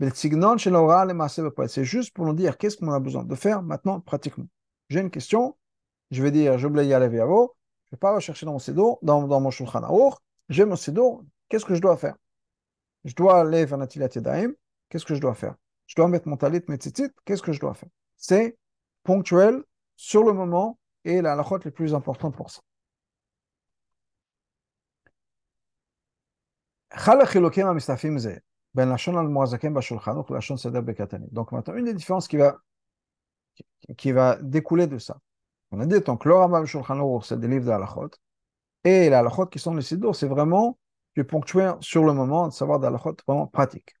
C'est 0.00 1.84
juste 1.84 2.12
pour 2.12 2.26
nous 2.26 2.34
dire 2.34 2.58
qu'est-ce 2.58 2.76
qu'on 2.76 2.92
a 2.92 3.00
besoin 3.00 3.24
de 3.24 3.34
faire 3.34 3.62
maintenant 3.62 4.00
pratiquement. 4.00 4.48
J'ai 4.90 5.00
une 5.00 5.10
question, 5.10 5.56
je 6.10 6.22
vais 6.22 6.30
dire, 6.30 6.58
je 6.58 6.68
y 6.68 6.92
aller 6.92 7.08
vers 7.08 7.26
vous, 7.26 7.52
je 7.84 7.88
ne 7.88 7.96
vais 7.96 8.00
pas 8.00 8.14
rechercher 8.14 8.44
dans 8.44 8.52
mon 8.52 8.58
sédo, 8.58 8.98
dans, 9.02 9.40
mon 9.40 9.50
shulchan 9.50 9.82
aour, 9.84 10.20
j'ai 10.50 10.66
mon 10.66 10.76
sédo, 10.76 11.24
qu'est-ce 11.48 11.64
que 11.64 11.74
je 11.74 11.80
dois 11.80 11.96
faire? 11.96 12.16
Je 13.04 13.14
dois 13.14 13.40
aller 13.40 13.64
vers 13.64 13.78
Natilat 13.78 14.08
Yadayim, 14.14 14.52
qu'est-ce 14.90 15.06
que 15.06 15.14
je 15.14 15.20
dois 15.20 15.34
faire? 15.34 15.54
Je 15.86 15.94
dois 15.94 16.08
mettre 16.08 16.28
mon 16.28 16.36
talit, 16.36 16.60
mes 16.68 16.76
tzitzit, 16.76 17.12
qu'est-ce 17.24 17.42
que 17.42 17.52
je 17.52 17.60
dois 17.60 17.74
faire? 17.74 17.88
C'est 18.16 18.58
ponctuel, 19.04 19.62
sur 19.96 20.24
le 20.24 20.32
moment, 20.32 20.78
et 21.04 21.22
la 21.22 21.34
halachot 21.34 21.58
les 21.64 21.70
plus 21.70 21.94
importante 21.94 22.34
pour 22.36 22.50
ça. 22.50 22.60
Ben 28.74 28.96
Donc 31.30 31.52
maintenant, 31.52 31.74
une 31.74 31.84
des 31.84 31.94
différences 31.94 32.28
qui 32.28 32.36
va, 32.36 32.56
qui 33.96 34.12
va 34.12 34.36
découler 34.40 34.86
de 34.86 34.98
ça. 34.98 35.18
On 35.70 35.80
a 35.80 35.86
dit 35.86 36.00
donc 36.00 36.24
le 36.24 36.34
Rambam 36.34 36.66
Shulchan 36.66 37.20
c'est 37.20 37.38
des 37.38 37.48
livres 37.48 37.66
d'Alachot, 37.66 38.10
et 38.84 39.10
les 39.10 39.12
Alachot 39.12 39.46
qui 39.46 39.58
sont 39.58 39.74
les 39.74 39.82
Sidour, 39.82 40.14
c'est 40.14 40.28
vraiment 40.28 40.78
du 41.16 41.24
ponctuel 41.24 41.74
sur 41.80 42.04
le 42.04 42.12
moment, 42.12 42.48
de 42.48 42.52
savoir 42.52 42.80
d'Alachot 42.80 43.16
vraiment 43.26 43.46
pratique. 43.46 43.94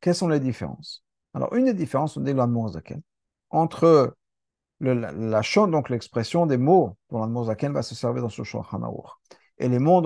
Quelles 0.00 0.14
sont 0.14 0.28
les 0.28 0.40
différences? 0.40 1.04
Alors, 1.34 1.54
une 1.54 1.66
des 1.66 1.74
différences, 1.74 2.16
on 2.16 2.20
dit 2.20 2.32
l'Admorazaken, 2.32 3.02
entre 3.50 4.16
la, 4.80 5.12
la 5.12 5.42
donc 5.66 5.90
l'expression 5.90 6.46
des 6.46 6.56
mots 6.56 6.96
dont 7.10 7.20
l'Admorazaken 7.20 7.72
va 7.72 7.82
se 7.82 7.94
servir 7.94 8.22
dans 8.22 8.28
ce 8.28 8.42
Shulchan 8.42 8.80
et 9.58 9.68
les 9.68 9.78
mots 9.78 10.00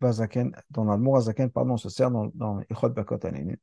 vazaken, 0.00 0.56
dans 0.70 0.84
l'amour 0.84 1.14
vazaken, 1.14 1.50
pardon, 1.50 1.76
se 1.76 1.88
sert 1.88 2.10
dans, 2.10 2.26
dans 2.34 2.60
Ichot 2.68 2.90
Bakot 2.90 3.24
Anini. 3.24 3.54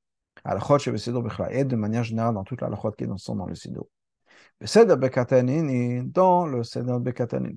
Al-Chot 0.46 0.92
Bechla, 1.22 1.52
et 1.52 1.66
de 1.66 1.76
manière 1.76 2.04
générale 2.04 2.34
dans 2.34 2.46
toute 2.46 2.62
la 2.62 2.70
Chot 2.74 2.92
qui 2.92 3.06
sont 3.18 3.36
dans 3.36 3.46
le 3.46 3.54
Sido. 3.54 3.90
Beseder 4.60 4.96
Bekatanini, 4.96 6.04
dans 6.04 6.46
le 6.46 6.64
Seder 6.64 7.00
Bekatanin. 7.00 7.56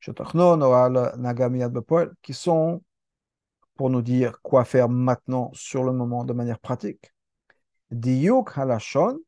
Shetochnon, 0.00 0.60
Oal, 0.60 1.14
Nagamiyad 1.16 1.72
Bepoel, 1.72 2.10
qui 2.20 2.34
sont 2.34 2.82
pour 3.76 3.88
nous 3.88 4.02
dire 4.02 4.40
quoi 4.42 4.64
faire 4.64 4.88
maintenant 4.88 5.50
sur 5.54 5.84
le 5.84 5.92
moment 5.92 6.24
de 6.24 6.32
manière 6.32 6.58
pratique. 6.58 7.12
Diyuk 7.90 8.56
halashon, 8.56 9.18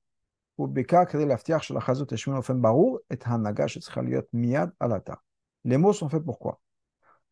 Les 5.64 5.78
mots 5.78 5.92
sont 5.92 6.08
faits 6.08 6.25
pourquoi 6.25 6.61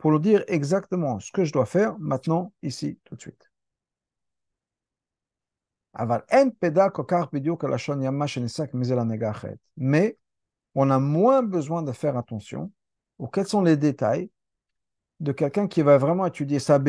pour 0.02 0.10
nous 0.10 0.18
dire 0.18 0.42
exactement 0.48 1.20
ce 1.20 1.30
que 1.30 1.44
je 1.44 1.52
dois 1.52 1.64
faire 1.64 1.96
maintenant, 2.00 2.52
ici, 2.62 2.98
tout 3.04 3.14
de 3.14 3.20
suite. 3.20 3.52
Mais 9.76 10.18
on 10.74 10.90
a 10.90 10.98
moins 10.98 11.42
besoin 11.44 11.82
de 11.84 11.92
faire 11.92 12.16
attention 12.16 12.72
aux 13.18 13.28
quels 13.28 13.46
sont 13.46 13.62
les 13.62 13.76
détails 13.76 14.28
de 15.20 15.30
quelqu'un 15.30 15.68
qui 15.68 15.82
va 15.82 15.98
vraiment 15.98 16.26
étudier 16.26 16.58
sa 16.58 16.80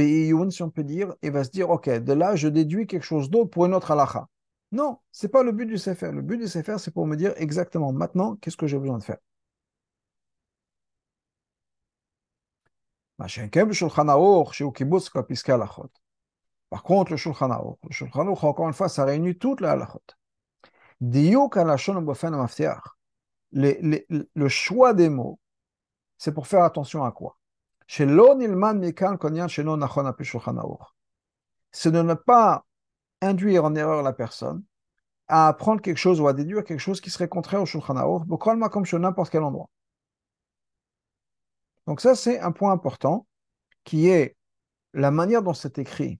si 0.49 0.63
on 0.63 0.71
peut 0.71 0.83
dire, 0.83 1.13
et 1.21 1.29
va 1.29 1.43
se 1.43 1.51
dire, 1.51 1.69
OK, 1.69 1.87
de 1.87 2.13
là, 2.13 2.35
je 2.35 2.47
déduis 2.47 2.87
quelque 2.87 3.05
chose 3.05 3.29
d'autre 3.29 3.51
pour 3.51 3.67
une 3.67 3.75
autre 3.75 3.91
halakha. 3.91 4.27
Non, 4.73 4.99
c'est 5.11 5.29
pas 5.29 5.43
le 5.43 5.51
but 5.53 5.67
du 5.67 5.77
CFR. 5.77 6.11
Le 6.11 6.21
but 6.23 6.37
du 6.37 6.47
CFR, 6.47 6.79
c'est 6.79 6.91
pour 6.91 7.05
me 7.07 7.15
dire 7.15 7.33
exactement 7.37 7.93
maintenant, 7.93 8.35
qu'est-ce 8.37 8.57
que 8.57 8.67
j'ai 8.67 8.79
besoin 8.79 8.97
de 8.97 9.03
faire? 9.03 9.19
Par 16.69 16.83
contre, 16.83 17.11
le 17.11 17.17
Shulchan 17.17 17.51
Aruch, 17.51 17.77
le 17.83 17.91
Shulchan 17.91 18.27
Aruch, 18.27 18.43
encore 18.43 18.67
une 18.67 18.73
fois, 18.73 18.89
ça 18.89 19.05
réunit 19.05 19.37
toutes 19.37 19.61
les 19.61 19.67
halachot. 19.67 20.01
Le 21.01 22.07
choix 24.49 24.93
des 24.95 25.09
mots, 25.09 25.39
c'est 26.17 26.33
pour 26.33 26.47
faire 26.47 26.63
attention 26.63 27.03
à 27.03 27.11
quoi? 27.11 27.37
C'est 27.87 28.07
de 31.91 32.01
ne 32.01 32.13
pas 32.15 32.65
induire 33.23 33.65
en 33.65 33.75
erreur 33.75 34.03
la 34.03 34.13
personne 34.13 34.63
à 35.27 35.47
apprendre 35.47 35.81
quelque 35.81 35.97
chose 35.97 36.19
ou 36.19 36.27
à 36.27 36.33
déduire 36.33 36.63
quelque 36.63 36.79
chose 36.79 37.01
qui 37.01 37.09
serait 37.09 37.27
contraire 37.27 37.61
au 37.61 37.65
Shulchan 37.65 37.95
Aruch, 37.95 38.23
comme 38.71 38.85
sur 38.85 38.99
n'importe 38.99 39.31
quel 39.31 39.43
endroit. 39.43 39.69
Donc 41.87 42.01
ça, 42.01 42.15
c'est 42.15 42.39
un 42.39 42.51
point 42.51 42.71
important 42.71 43.25
qui 43.83 44.09
est 44.09 44.35
la 44.93 45.11
manière 45.11 45.41
dont 45.41 45.53
c'est 45.53 45.79
écrit, 45.79 46.19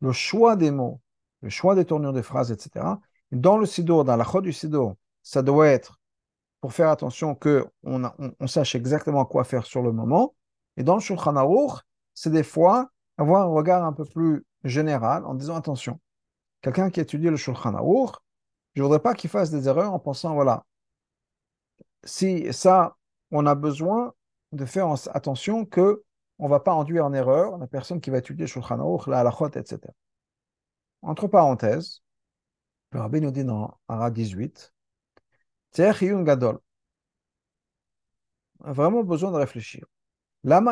le 0.00 0.12
choix 0.12 0.56
des 0.56 0.70
mots, 0.70 1.00
le 1.42 1.48
choix 1.48 1.74
des 1.74 1.84
tournures 1.84 2.12
de 2.12 2.22
phrases, 2.22 2.50
etc., 2.50 2.84
dans 3.32 3.56
le 3.56 3.66
Sidour, 3.66 4.04
dans 4.04 4.16
la 4.16 4.24
chode 4.24 4.44
du 4.44 4.52
Sidour, 4.52 4.96
ça 5.22 5.42
doit 5.42 5.68
être 5.68 6.00
pour 6.60 6.72
faire 6.72 6.90
attention 6.90 7.34
qu'on 7.34 7.70
on, 7.84 8.10
on, 8.38 8.46
sache 8.46 8.74
exactement 8.74 9.24
quoi 9.24 9.44
faire 9.44 9.64
sur 9.64 9.82
le 9.82 9.92
moment. 9.92 10.34
Et 10.76 10.82
dans 10.82 10.94
le 10.94 11.00
Shulchan 11.00 11.36
Aruch, 11.36 11.80
c'est 12.12 12.30
des 12.30 12.42
fois 12.42 12.90
avoir 13.16 13.42
un 13.42 13.52
regard 13.52 13.84
un 13.84 13.92
peu 13.92 14.04
plus 14.04 14.44
général 14.64 15.24
en 15.24 15.34
disant 15.34 15.56
attention, 15.56 16.00
quelqu'un 16.62 16.90
qui 16.90 17.00
étudie 17.00 17.28
le 17.28 17.36
Shulchan 17.36 17.74
Aruch, 17.74 18.14
je 18.74 18.80
ne 18.80 18.86
voudrais 18.86 19.00
pas 19.00 19.14
qu'il 19.14 19.30
fasse 19.30 19.50
des 19.50 19.68
erreurs 19.68 19.92
en 19.92 19.98
pensant, 19.98 20.34
voilà, 20.34 20.64
si 22.04 22.52
ça, 22.52 22.96
on 23.30 23.46
a 23.46 23.54
besoin 23.54 24.14
de 24.52 24.64
faire 24.64 24.92
attention 25.12 25.64
que 25.64 26.02
on 26.38 26.46
ne 26.46 26.50
va 26.50 26.60
pas 26.60 26.72
induire 26.72 27.04
en 27.04 27.12
erreur 27.12 27.58
la 27.58 27.66
personne 27.66 28.00
qui 28.00 28.10
va 28.10 28.18
étudier 28.18 28.46
Shulchan 28.46 28.80
Aruch, 28.80 29.06
la 29.06 29.20
halachot, 29.20 29.50
etc. 29.50 29.78
Entre 31.02 31.28
parenthèses, 31.28 32.02
le 32.92 33.00
rabbi 33.00 33.20
nous 33.20 33.30
dit 33.30 33.44
dans 33.44 33.78
Ara 33.88 34.10
18, 34.10 34.72
Gadol. 35.76 36.58
A 38.64 38.72
vraiment 38.72 39.02
besoin 39.02 39.30
de 39.30 39.36
réfléchir. 39.36 39.86
Pourquoi 40.42 40.62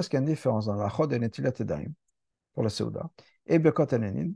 est-ce 0.00 0.08
qu'il 0.08 0.16
y 0.16 0.18
a 0.18 0.20
une 0.20 0.26
différence 0.26 0.66
dans 0.66 0.74
la 0.74 0.88
chod 0.88 1.12
et 1.12 1.18
netilat 1.18 1.52
pour 2.52 2.62
la 2.62 2.70
seuda 2.70 3.10
et 3.46 3.58
bekot 3.58 3.92
alenin 3.92 4.32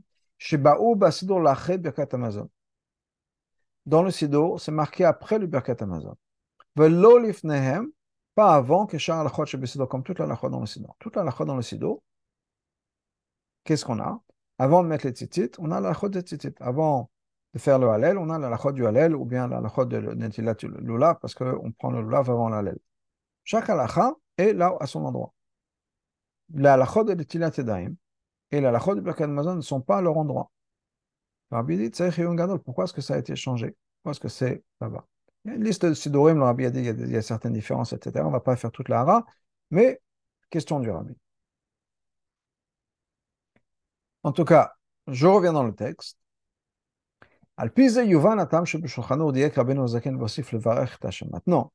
Dans 3.85 4.03
le 4.03 4.11
sido, 4.11 4.57
c'est 4.57 4.71
marqué 4.71 5.05
après 5.05 5.39
le 5.39 5.47
birkat 5.47 5.77
amazon. 5.79 6.15
Velo 6.75 7.17
lifnehem, 7.17 7.87
pas 8.35 8.53
avant 8.53 8.85
que 8.85 8.97
shar 8.97 9.23
la 9.23 9.31
chod 9.31 9.87
comme 9.87 10.03
toute 10.03 10.19
la 10.19 10.27
dans 10.35 10.59
le 10.59 10.65
sido. 10.65 10.89
Toute 10.99 11.15
la 11.15 11.23
dans 11.23 11.55
le 11.55 11.61
sido, 11.61 12.03
qu'est-ce 13.63 13.85
qu'on 13.85 13.99
a? 13.99 14.21
Avant 14.59 14.83
de 14.83 14.87
mettre 14.87 15.05
les 15.07 15.13
tzitzit, 15.13 15.51
on 15.59 15.71
a 15.71 15.79
la 15.79 15.93
chod 15.93 16.11
des 16.11 16.21
tzitzit. 16.21 16.55
Avant 16.59 17.09
de 17.53 17.59
faire 17.59 17.79
le 17.79 17.89
halel, 17.89 18.17
on 18.17 18.29
a 18.29 18.37
la 18.37 18.49
lachot 18.49 18.71
du 18.71 18.85
halel 18.85 19.15
ou 19.15 19.25
bien 19.25 19.47
la 19.47 19.61
lachot 19.61 19.85
de 19.85 19.97
netilat 19.99 20.55
lulav 20.61 21.17
parce 21.19 21.33
qu'on 21.33 21.71
prend 21.71 21.91
le 21.91 22.01
lulav 22.01 22.29
avant 22.29 22.49
l'halel. 22.49 22.77
Chaque 23.43 23.69
halacha 23.69 24.13
est 24.37 24.53
là 24.53 24.75
à 24.79 24.87
son 24.87 25.05
endroit. 25.05 25.33
La 26.53 26.77
lachot 26.77 27.03
de 27.03 27.13
netilat 27.13 27.51
edaim 27.57 27.95
et 28.51 28.61
la 28.61 28.71
lachot 28.71 28.95
de 28.95 29.01
birkat 29.01 29.27
mazon 29.27 29.55
ne 29.55 29.61
sont 29.61 29.81
pas 29.81 29.97
à 29.97 30.01
leur 30.01 30.17
endroit. 30.17 30.51
Rabbi 31.51 31.77
dit, 31.77 31.91
pourquoi 32.65 32.85
est-ce 32.85 32.93
que 32.93 33.01
ça 33.01 33.15
a 33.15 33.17
été 33.17 33.35
changé? 33.35 33.75
Pourquoi 33.97 34.11
est-ce 34.11 34.19
que 34.19 34.29
c'est 34.29 34.63
là-bas? 34.81 35.05
Il 35.45 35.51
y 35.51 35.53
a 35.53 35.55
une 35.57 35.63
liste 35.63 35.85
de 35.85 35.93
sidorim, 35.93 36.37
le 36.37 36.43
Rabbi 36.43 36.65
a 36.65 36.71
dit, 36.71 36.81
il 36.81 37.11
y 37.11 37.15
a, 37.15 37.21
certaines 37.21 37.53
différences, 37.53 37.93
etc. 37.93 38.25
On 38.25 38.29
ne 38.29 38.33
va 38.33 38.41
pas 38.41 38.55
faire 38.55 38.71
toute 38.71 38.89
la 38.89 39.01
hara, 39.01 39.25
mais 39.71 40.01
question 40.49 40.79
du 40.79 40.89
Rabbi. 40.89 41.15
En 44.23 44.33
tout 44.33 44.43
cas, 44.45 44.73
je 45.07 45.25
reviens 45.25 45.53
dans 45.53 45.63
le 45.63 45.73
texte. 45.73 46.17
Maintenant, 51.31 51.71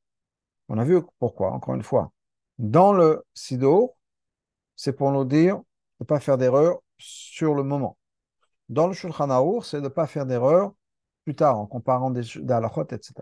on 0.69 0.77
a 0.77 0.83
vu 0.85 1.01
pourquoi, 1.19 1.51
encore 1.51 1.75
une 1.75 1.83
fois. 1.83 2.11
Dans 2.59 2.93
le 2.93 3.25
Sido, 3.33 3.95
c'est 4.75 4.93
pour 4.93 5.11
nous 5.11 5.25
dire 5.25 5.61
ne 6.03 6.07
pas 6.07 6.19
faire 6.19 6.37
d'erreur 6.37 6.79
sur 6.97 7.53
le 7.55 7.63
moment. 7.63 7.97
Dans 8.69 8.87
le 8.87 8.93
Shulchan 8.93 9.29
Aour, 9.29 9.65
c'est 9.65 9.77
de 9.77 9.83
ne 9.83 9.89
pas 9.89 10.07
faire 10.07 10.25
d'erreur 10.25 10.73
plus 11.23 11.35
tard, 11.35 11.57
en 11.57 11.65
comparant 11.65 12.11
des 12.11 12.23
halachot, 12.49 12.85
etc. 12.85 13.13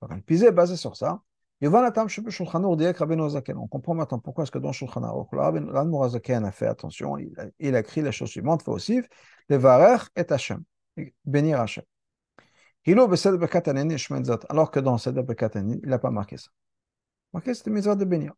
Donc, 0.00 0.12
le 0.28 0.34
est 0.44 0.52
basé 0.52 0.76
sur 0.76 0.96
ça. 0.96 1.20
On 1.62 1.68
comprend 3.68 3.94
maintenant 3.94 4.18
pourquoi 4.18 4.44
est-ce 4.44 4.50
que 4.50 4.58
dans 4.58 4.72
Shulchan 4.72 5.02
Aour, 5.02 5.28
l'Admorazaken 5.32 6.44
a 6.44 6.52
fait 6.52 6.66
attention, 6.66 7.18
il 7.18 7.74
a, 7.74 7.80
écrit 7.80 8.00
les 8.00 8.12
choses 8.12 8.30
suivantes, 8.30 8.62
fait 8.62 9.08
le 9.48 9.56
Varech 9.56 10.02
et 10.16 10.24
Hashem, 10.32 10.62
bénir 11.24 11.60
Hashem. 11.60 11.84
Alors 14.48 14.70
que 14.70 14.80
dans 14.80 14.96
Seder 14.96 15.22
Bekatanin, 15.22 15.76
il 15.82 15.88
n'a 15.88 15.98
pas 15.98 16.10
marqué 16.10 16.38
ça. 16.38 16.48
Marqué, 17.32 17.52
c'était 17.52 17.70
mitzvah 17.70 17.94
de 17.94 18.04
bénir. 18.06 18.32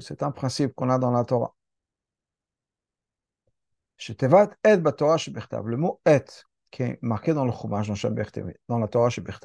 C'est 0.00 0.22
un 0.22 0.30
principe 0.30 0.74
qu'on 0.74 0.90
a 0.90 0.98
dans 0.98 1.10
la 1.10 1.24
Torah. 1.24 1.54
Le 4.08 5.76
mot 5.76 6.00
et, 6.06 6.24
qui 6.70 6.82
est 6.82 6.98
marqué 7.02 7.34
dans 7.34 7.44
le 7.44 7.52
Chumash, 7.52 7.88
dans 8.68 8.78
la 8.78 8.88
Torah 8.88 9.10
Shebalpe, 9.10 9.38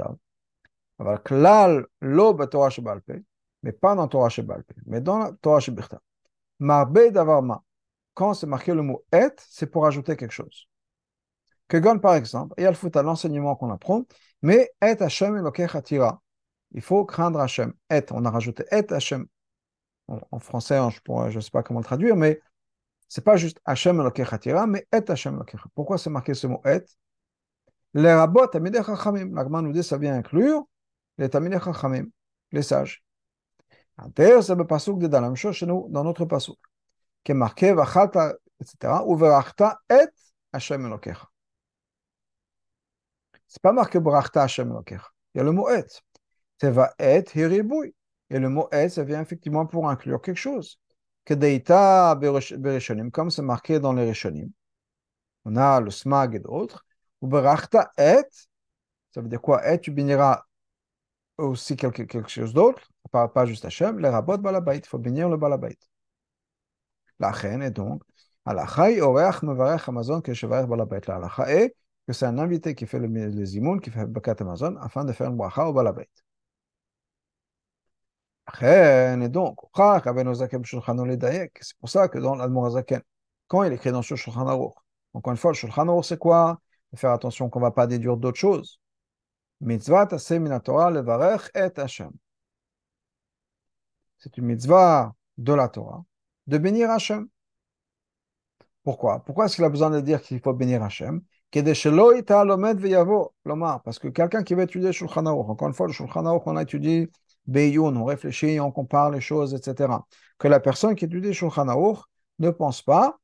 mais 3.64 3.72
pas 3.72 3.96
dans 3.96 4.04
la 4.04 4.08
Torah 4.08 4.30
Shebalpe, 4.30 4.72
mais 4.86 5.02
dans 5.02 5.20
la 5.20 5.32
Torah. 5.34 5.60
Marbe 6.60 7.12
davarma, 7.12 7.64
quand 8.16 8.34
c'est 8.34 8.48
marqué 8.48 8.74
le 8.74 8.82
mot 8.82 9.06
et, 9.14 9.30
c'est 9.38 9.68
pour 9.68 9.86
ajouter 9.86 10.16
quelque 10.16 10.32
chose. 10.32 10.68
Que 11.68 11.98
par 11.98 12.16
exemple, 12.16 12.56
et 12.58 12.74
fout 12.74 12.96
à 12.96 13.04
l'enseignement 13.04 13.56
qu'on 13.56 13.70
apprend, 13.72 14.04
mais 14.42 14.72
et 14.82 15.02
Hashem 15.02 15.38
Elokecha 15.38 15.82
Il 16.72 16.82
faut 16.82 17.06
craindre 17.06 17.40
Hashem. 17.40 17.74
Et, 17.90 18.04
on 18.12 18.26
a 18.26 18.32
rajouté 18.32 18.64
et 18.72 18.92
Hashem. 18.92 19.28
En, 20.08 20.40
français, 20.40 20.80
je 21.06 21.36
ne 21.36 21.42
sais 21.42 21.50
pas 21.52 21.64
comment 21.64 21.80
le 21.80 21.86
traduire, 21.86 22.16
mais 22.16 22.40
c'est 23.10 23.24
pas 23.24 23.36
juste 23.36 23.60
Hashem 23.66 24.00
Elokecha 24.00 24.66
mais 24.68 24.88
et 24.92 25.02
Hashem 25.10 25.36
Elokecha. 25.36 25.66
Pourquoi 25.76 25.98
c'est 25.98 26.10
marqué 26.10 26.34
ce 26.34 26.48
mot 26.48 26.62
et? 26.66 26.84
Les 27.94 28.14
rabots 28.14 28.48
Tamidei 28.48 28.84
Chachamim. 28.84 29.34
L'agman 29.36 29.66
nous 29.66 29.74
dit 29.74 29.84
ça 29.84 29.98
vient 29.98 30.16
inclure 30.16 30.66
les 31.18 31.30
Tamidei 31.30 31.60
Chachamim, 31.60 32.06
les 32.52 32.62
sages. 32.62 33.04
D'ailleurs, 34.16 34.44
c'est 34.44 34.56
le 34.56 34.66
pasuk 34.66 35.00
de 35.00 35.36
chose 35.36 35.56
chez 35.56 35.66
nous, 35.66 35.88
dans 35.90 36.04
notre 36.04 36.26
pasuk, 36.26 36.60
qui 37.24 37.32
est 37.32 37.36
marqué 37.36 37.74
Vachalta, 37.74 38.36
etc. 38.62 39.04
Ou 39.06 39.16
Verachta 39.18 39.80
et 39.90 40.08
Hashem 40.54 40.86
Elokecha. 40.86 41.28
C'est 43.48 43.62
pas 43.62 43.72
marqué 43.72 44.00
Brachta 44.00 44.44
Hashem 44.44 44.70
Loker. 44.70 45.14
Il 45.34 45.40
y 45.40 45.42
a 45.42 45.44
le 45.44 45.52
mot 45.52 45.70
et. 45.70 45.86
C'est 46.60 46.72
va 46.72 46.94
et 47.00 47.24
hiribui. 47.36 47.96
Et 48.30 48.40
le 48.40 48.50
mot 48.50 48.70
et, 48.72 48.90
ça 48.90 49.04
vient 49.04 49.22
effectivement 49.22 49.66
pour 49.66 49.90
inclure 49.90 50.22
quelque 50.22 50.38
chose. 50.38 50.80
Que 51.26 51.34
deita 51.34 52.16
bereshonim, 52.16 53.12
comme 53.12 53.32
c'est 53.32 53.42
marqué 53.42 53.80
dans 53.80 53.94
les 53.94 54.08
reshonim. 54.08 54.50
On 55.46 55.56
a 55.56 55.82
le 55.82 55.92
smag 55.92 56.36
et 56.36 56.40
d'autres. 56.40 56.86
Ou 57.22 57.28
brachta 57.28 57.92
et, 57.98 58.24
ça 59.12 59.22
veut 59.22 59.30
dire 59.30 59.42
quoi? 59.42 59.68
Et, 59.72 59.80
tu 59.80 59.92
béniras 59.92 60.44
aussi 61.38 61.76
quelque, 61.76 62.28
chose 62.28 62.54
d'autre, 62.54 62.82
pas, 63.12 63.28
pas 63.28 63.46
juste 63.46 63.66
Hashem, 63.66 64.00
les 64.00 64.10
rabot 64.10 64.38
balabait, 64.38 64.78
il 64.80 64.86
faut 64.86 64.98
bénir 64.98 65.30
le 65.30 65.38
balabait. 65.38 65.78
La 67.20 67.32
reine 67.32 67.62
est 67.62 67.72
donc, 67.72 68.02
alachai 68.46 69.02
oreach 69.02 69.42
mevarech 69.44 69.88
Amazon 69.90 70.22
que 70.22 70.34
chevarech 70.34 70.68
balabait. 70.68 71.02
La 71.08 71.16
halacha 71.16 71.52
est 71.52 71.76
que 72.08 72.14
c'est 72.14 72.26
un 72.26 72.38
invité 72.38 72.76
qui 72.76 72.86
fait 72.88 73.00
le, 73.00 73.08
les 73.08 73.80
qui 73.82 73.90
fait 73.92 74.06
Bakat 74.06 74.36
Amazon, 74.40 74.78
afin 74.78 75.04
de 75.06 75.14
faire 75.14 75.28
un 75.28 75.32
bracha 75.32 75.68
au 75.68 75.74
balabait. 75.74 76.10
Et 78.62 79.30
donc, 79.30 79.60
c'est 79.76 81.76
pour 81.80 81.90
ça 81.90 82.08
que 82.08 82.18
dans 82.18 82.36
l'Admorazaken, 82.36 83.02
quand 83.48 83.64
il 83.64 83.74
écrit 83.74 83.92
dans 83.92 84.00
le 84.00 84.04
Shulchan 84.04 84.48
Aruch, 84.48 84.74
encore 85.14 85.32
une 85.32 85.38
fois, 85.38 85.52
le 85.52 85.56
Shulchan 85.56 85.88
Aruch, 85.88 86.06
c'est 86.06 86.18
quoi? 86.18 86.60
Faire 86.96 87.12
attention 87.12 87.50
qu'on 87.50 87.60
ne 87.60 87.66
va 87.66 87.72
pas 87.72 87.88
déduire 87.88 88.18
d'autres 88.18 88.40
choses. 88.40 88.80
Mitzvah 89.60 90.08
Torah 90.08 90.92
levarech 90.92 91.52
et 91.56 91.80
Hashem. 91.80 92.12
C'est 94.18 94.38
une 94.38 94.46
mitzvah 94.46 95.14
de 95.38 95.54
la 95.54 95.68
Torah 95.68 96.04
de 96.48 96.58
bénir 96.58 96.90
Hashem. 96.90 97.28
Pourquoi? 98.84 99.24
Pourquoi 99.26 99.46
est-ce 99.46 99.56
qu'il 99.56 99.66
a 99.66 99.70
besoin 99.70 99.90
de 99.90 100.00
dire 100.00 100.22
qu'il 100.22 100.40
faut 100.40 100.54
bénir 100.54 100.84
Hashem? 100.84 101.22
Parce 101.52 101.82
que 104.00 104.08
quelqu'un 104.08 104.44
qui 104.44 104.54
va 104.54 104.64
étudier 104.64 104.94
Shulchan 104.94 105.26
Aruch, 105.26 105.50
encore 105.50 105.68
une 105.68 105.74
fois, 105.74 105.88
le 105.88 105.94
Shulchan 105.94 106.26
Aruch, 106.26 106.44
on 106.46 106.56
a 106.56 106.64
étudié 106.64 107.10
Beyoun, 107.48 107.98
on 107.98 108.06
réfléchit, 108.06 108.60
on 108.60 108.72
compare 108.72 109.10
les 109.10 109.22
choses, 109.22 109.54
etc. 109.54 110.06
Que 110.38 110.48
la 110.48 110.60
personne 110.60 110.96
qui 110.96 111.06
étudie 111.06 111.34
Shulchan 111.34 111.68
Aruch 111.68 112.00
ne 112.40 112.50
pense 112.50 112.82
pas 112.82 113.18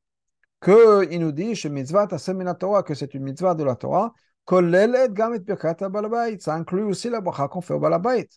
qu'il 0.63 1.19
nous 1.19 1.31
dit 1.31 1.55
chez 1.55 1.69
mitzvah 1.69 2.07
Torah 2.07 2.83
que 2.83 2.93
c'est 2.93 3.13
une 3.13 3.23
mitzvah 3.23 3.53
de 3.53 3.63
la 3.63 3.75
Torah, 3.75 4.13
ça 4.47 6.55
inclut 6.55 6.83
aussi 6.83 7.09
la 7.09 7.21
bracha 7.21 7.47
qu'on 7.47 7.61
fait 7.61 7.73
au 7.73 7.79
balabait. 7.79 8.29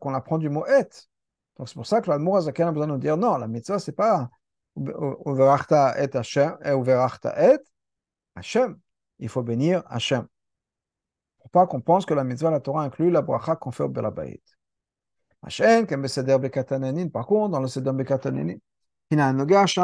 Qu'on 0.00 0.14
apprend 0.14 0.38
du 0.38 0.50
mot 0.50 0.66
et. 0.66 0.88
Donc 1.58 1.68
c'est 1.68 1.74
pour 1.74 1.86
ça 1.86 2.00
que 2.00 2.10
l'Admour 2.10 2.38
Azaken 2.38 2.68
a 2.68 2.72
besoin 2.72 2.86
de 2.86 2.92
nous 2.92 2.98
dire 2.98 3.16
non, 3.16 3.36
la 3.36 3.46
mitzvah 3.46 3.78
c'est 3.78 3.92
pas 3.92 4.30
Uverachta 4.76 6.02
et 6.02 6.16
Hashem, 6.16 6.56
Uverachta 6.64 7.52
et 7.52 7.58
Hachem. 8.34 8.78
Il 9.18 9.28
faut 9.28 9.42
bénir 9.42 9.82
Hachem. 9.86 10.26
Pas 11.52 11.66
qu'on 11.66 11.80
pense 11.80 12.06
que 12.06 12.14
la 12.14 12.24
mitzvah, 12.24 12.50
la 12.50 12.60
Torah 12.60 12.82
inclut 12.82 13.10
la 13.10 13.22
bracha 13.22 13.56
qu'on 13.56 13.70
fait 13.70 13.84
au 13.84 13.88
Belabait. 13.88 14.40
Hachem, 15.42 15.86
comme 15.86 16.08
Seder 16.08 16.38
Bekatanenin, 16.38 17.08
par 17.08 17.26
contre, 17.26 17.52
dans 17.52 17.60
le 17.60 17.68
Seder 17.68 17.92
Bekatanenin, 17.92 18.56
Qu'est-ce 19.12 19.76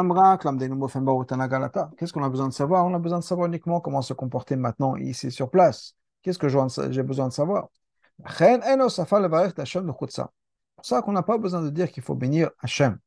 qu'on 2.13 2.23
a 2.23 2.29
besoin 2.29 2.47
de 2.47 2.53
savoir? 2.53 2.85
On 2.85 2.93
a 2.95 2.99
besoin 2.99 3.19
de 3.19 3.23
savoir 3.23 3.47
uniquement 3.47 3.79
comment 3.79 4.01
se 4.01 4.13
comporter 4.13 4.55
maintenant, 4.55 4.95
ici, 4.95 5.29
sur 5.29 5.51
place. 5.51 5.93
Qu'est-ce 6.23 6.39
que 6.39 6.49
j'ai 6.49 7.03
besoin 7.03 7.27
de 7.27 7.33
savoir? 7.33 7.67
Pour 8.17 8.31
ça 10.81 11.01
qu'on 11.03 11.11
n'a 11.11 11.21
pas 11.21 11.37
besoin 11.37 11.61
de 11.61 11.69
dire 11.69 11.91
qu'il 11.91 12.01
faut 12.01 12.15
bénir 12.15 12.49
Hachem. 12.59 12.97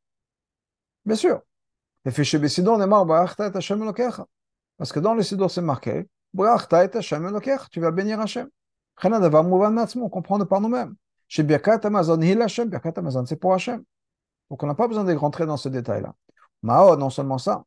Bien 1.05 1.17
sûr. 1.17 1.41
Parce 2.05 2.17
que 4.93 5.01
dans 5.01 5.15
le 5.15 5.25
Sidor, 5.25 5.51
c'est 5.51 5.61
marqué, 5.61 6.09
tu 7.71 7.81
vas 7.81 7.91
bénir 7.91 8.21
Hachem. 8.21 8.49
On 9.05 10.09
comprend 10.09 10.39
de 10.39 10.45
par 10.45 10.61
nous-mêmes. 10.61 10.95
Donc 14.51 14.63
on 14.63 14.67
n'a 14.67 14.75
pas 14.75 14.89
besoin 14.89 15.05
de 15.05 15.15
rentrer 15.15 15.47
dans 15.47 15.57
ce 15.57 15.69
détail-là. 15.69 16.15
Mao, 16.63 16.97
non 16.97 17.11
seulement 17.11 17.39
ça, 17.39 17.65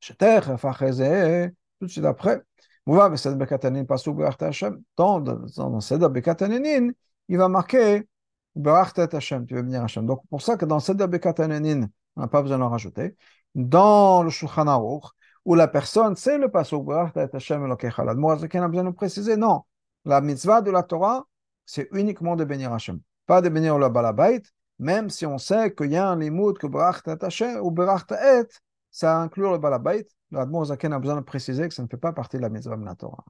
tout 0.00 1.86
de 1.86 1.86
suite 1.86 2.04
après, 2.04 2.42
dans, 2.86 5.20
dans 5.20 5.80
Seder 5.80 6.08
Bekatanenin, 6.08 6.90
il 7.28 7.38
va 7.38 7.48
marquer 7.48 8.08
Hashem, 8.56 9.46
tu 9.46 9.54
veux 9.54 9.62
venir 9.62 9.82
Hashem. 9.82 10.06
Donc 10.06 10.22
pour 10.28 10.42
ça 10.42 10.56
que 10.56 10.64
dans 10.64 10.80
Seder 10.80 11.06
Bekatanenin, 11.06 11.88
on 12.16 12.20
n'a 12.20 12.28
pas 12.28 12.42
besoin 12.42 12.58
de 12.58 12.62
le 12.62 12.68
rajouter. 12.68 13.16
Dans 13.54 14.22
le 14.22 14.30
Shulchan 14.30 14.66
Aruch, 14.66 15.04
où 15.44 15.54
la 15.54 15.68
personne 15.68 16.16
sait 16.16 16.38
le 16.38 16.48
pasuk 16.48 16.88
Hashem 16.90 17.70
besoin 17.70 18.84
de 18.84 18.90
préciser, 18.90 19.36
non, 19.36 19.62
la 20.04 20.20
mitzvah 20.20 20.62
de 20.62 20.70
la 20.70 20.82
Torah, 20.82 21.24
c'est 21.66 21.88
uniquement 21.92 22.36
de 22.36 22.44
bénir 22.44 22.72
Hashem, 22.72 23.00
pas 23.26 23.40
de 23.40 23.48
bénir 23.48 23.78
le 23.78 23.88
Balabait, 23.88 24.42
même 24.78 25.10
si 25.10 25.26
on 25.26 25.38
sait 25.38 25.74
qu'il 25.74 25.92
y 25.92 25.96
a 25.96 26.08
un 26.08 26.18
limud 26.18 26.58
que 26.58 26.66
Barachta 26.66 27.16
Hashem 27.20 27.60
ou 27.62 27.70
Barachta 27.70 28.40
Et, 28.40 28.46
ça 28.90 29.20
inclut 29.20 29.50
le 29.50 29.58
Balabait. 29.58 30.06
Le 30.30 30.64
Zaken 30.64 30.92
a 30.92 30.98
besoin 30.98 31.16
de 31.16 31.20
préciser 31.20 31.68
que 31.68 31.74
ça 31.74 31.82
ne 31.82 31.88
fait 31.88 31.96
pas 31.96 32.12
partie 32.12 32.36
de 32.36 32.42
la 32.42 32.48
mitzvah 32.48 32.76
de 32.76 32.84
la 32.84 32.94
Torah. 32.94 33.24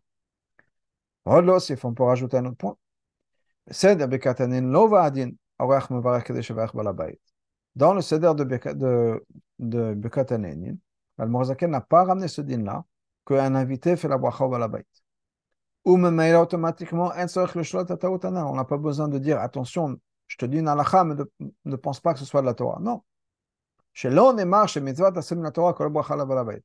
si 1.61 1.75
on 1.83 1.94
peut 1.94 2.05
rajouter 2.05 2.38
un 2.38 2.46
autre 2.46 2.57
point. 2.57 2.77
Dans 7.75 7.94
le 7.94 8.01
Seder 8.01 8.35
de, 8.35 8.44
de, 8.72 9.25
de 9.59 9.94
Bekatanin, 9.94 10.77
le 11.18 11.66
n'a 11.66 11.81
pas 11.81 12.05
ramené 12.05 12.29
ce 12.29 12.40
din-là 12.40 12.85
qu'un 13.27 13.55
invité 13.55 13.96
fait 13.96 14.09
la 14.09 14.18
bracha 14.18 14.44
au 14.44 14.48
balabait. 14.48 14.87
Ou 15.85 15.96
même 15.96 16.37
automatiquement, 16.37 17.12
on 17.14 18.55
n'a 18.55 18.64
pas 18.64 18.77
besoin 18.77 19.09
de 19.09 19.18
dire 19.18 19.40
attention, 19.40 19.98
je 20.27 20.37
te 20.37 20.46
dis 20.46 20.59
une 20.59 20.68
halakha, 20.68 21.05
mais 21.05 21.16
ne, 21.64 21.77
pense 21.77 22.01
pas 22.01 22.14
que 22.14 22.20
ce 22.20 22.25
soit 22.25 22.40
de 22.40 22.46
la 22.46 22.55
Torah. 22.55 22.79
Non. 22.81 23.03
Chez 23.92 24.09
l'on 24.11 24.37
est 24.38 24.44
marche, 24.44 24.79
mitzvah, 24.79 25.12
tasem 25.12 25.42
la 25.42 25.51
Torah, 25.51 25.75
kol 25.75 25.90
bracha 25.90 26.16
la 26.16 26.25
balabait. 26.25 26.62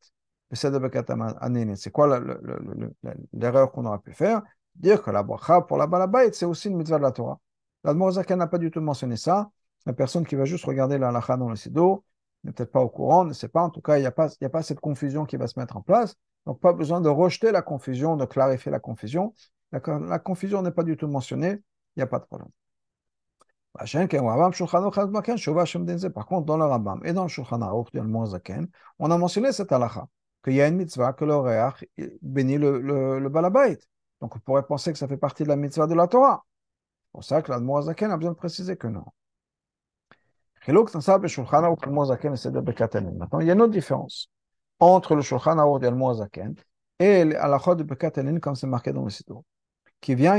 C'est 0.53 1.91
quoi 1.91 2.19
l'erreur 3.33 3.71
qu'on 3.71 3.85
aurait 3.85 3.99
pu 3.99 4.13
faire? 4.13 4.41
Dire 4.75 5.01
que 5.01 5.11
la 5.11 5.23
bracha 5.23 5.61
pour 5.61 5.77
la 5.77 5.87
balabait, 5.87 6.31
c'est 6.31 6.45
aussi 6.45 6.69
une 6.69 6.77
mitzvah 6.77 6.97
de 6.97 7.03
la 7.03 7.11
Torah. 7.11 7.39
L'Admorazakan 7.83 8.37
n'a 8.37 8.47
pas 8.47 8.57
du 8.57 8.71
tout 8.71 8.81
mentionné 8.81 9.17
ça. 9.17 9.49
La 9.85 9.93
personne 9.93 10.25
qui 10.25 10.35
va 10.35 10.45
juste 10.45 10.65
regarder 10.65 10.97
la 10.97 11.09
halakha 11.09 11.37
dans 11.37 11.49
le 11.49 11.55
sido 11.55 12.03
n'est 12.47 12.53
peut-être 12.53 12.71
pas 12.71 12.81
au 12.81 12.89
courant, 12.89 13.25
ne 13.25 13.33
sait 13.33 13.47
pas. 13.47 13.61
En 13.61 13.69
tout 13.69 13.81
cas, 13.81 13.97
il 13.97 14.01
n'y 14.01 14.07
a, 14.07 14.11
pas, 14.11 14.29
a 14.41 14.49
pas 14.49 14.63
cette 14.63 14.79
confusion 14.79 15.25
qui 15.25 15.37
va 15.37 15.47
se 15.47 15.59
mettre 15.59 15.77
en 15.77 15.81
place. 15.81 16.15
Donc, 16.45 16.59
pas 16.59 16.73
besoin 16.73 17.01
de 17.01 17.09
rejeter 17.09 17.51
la 17.51 17.61
confusion, 17.61 18.15
de 18.15 18.25
clarifier 18.25 18.71
la 18.71 18.79
confusion. 18.79 19.33
La, 19.71 19.81
la 19.99 20.19
confusion 20.19 20.61
n'est 20.61 20.71
pas 20.71 20.83
du 20.83 20.95
tout 20.97 21.07
mentionnée, 21.07 21.61
il 21.95 21.99
n'y 21.99 22.03
a 22.03 22.07
pas 22.07 22.19
de 22.19 22.25
problème. 22.25 22.49
Par 23.73 23.85
contre, 26.25 26.45
dans 26.45 26.57
le 26.57 26.65
Rambam 26.65 27.01
et 27.05 27.13
dans 27.13 27.23
le 27.23 27.27
Shulchan 27.27 27.61
Aruch 27.61 27.89
on 28.97 29.11
a 29.11 29.17
mentionné 29.17 29.51
cette 29.51 29.71
halakha, 29.71 30.07
qu'il 30.43 30.53
y 30.53 30.61
a 30.61 30.67
une 30.67 30.77
mitzvah 30.77 31.13
que 31.13 31.25
l'oréach 31.25 31.85
bénit 32.23 32.57
le, 32.57 32.79
le, 32.79 33.19
le 33.19 33.29
balabait. 33.29 33.77
Donc 34.19 34.35
on 34.35 34.39
pourrait 34.39 34.65
penser 34.65 34.91
que 34.91 34.97
ça 34.97 35.07
fait 35.07 35.17
partie 35.17 35.43
de 35.43 35.49
la 35.49 35.55
mitzvah 35.57 35.85
de 35.85 35.93
la 35.93 36.07
Torah. 36.07 36.43
C'est 37.03 37.11
pour 37.11 37.23
ça 37.23 37.41
que 37.43 37.51
l'Admorazaken 37.51 38.09
a 38.09 38.17
besoin 38.17 38.31
de 38.31 38.37
préciser 38.37 38.77
que 38.77 38.87
non. 38.87 39.05
Maintenant, 40.67 40.89
il 43.39 43.47
y 43.47 43.49
a 43.49 43.53
une 43.53 43.61
autre 43.61 43.71
différence 43.71 44.29
entre 44.79 45.15
le 45.15 45.21
Shulchan 45.21 45.57
Aruch 45.57 45.83
et 45.83 45.89
le 45.89 46.55
et 46.99 47.23
l'halachot 47.23 47.75
de 47.75 47.83
Bekatanin, 47.83 48.39
comme 48.39 48.55
c'est 48.55 48.67
marqué 48.67 48.91
dans 48.91 49.03
le 49.03 49.09
site, 49.09 49.29
qui 50.01 50.13
vient, 50.15 50.37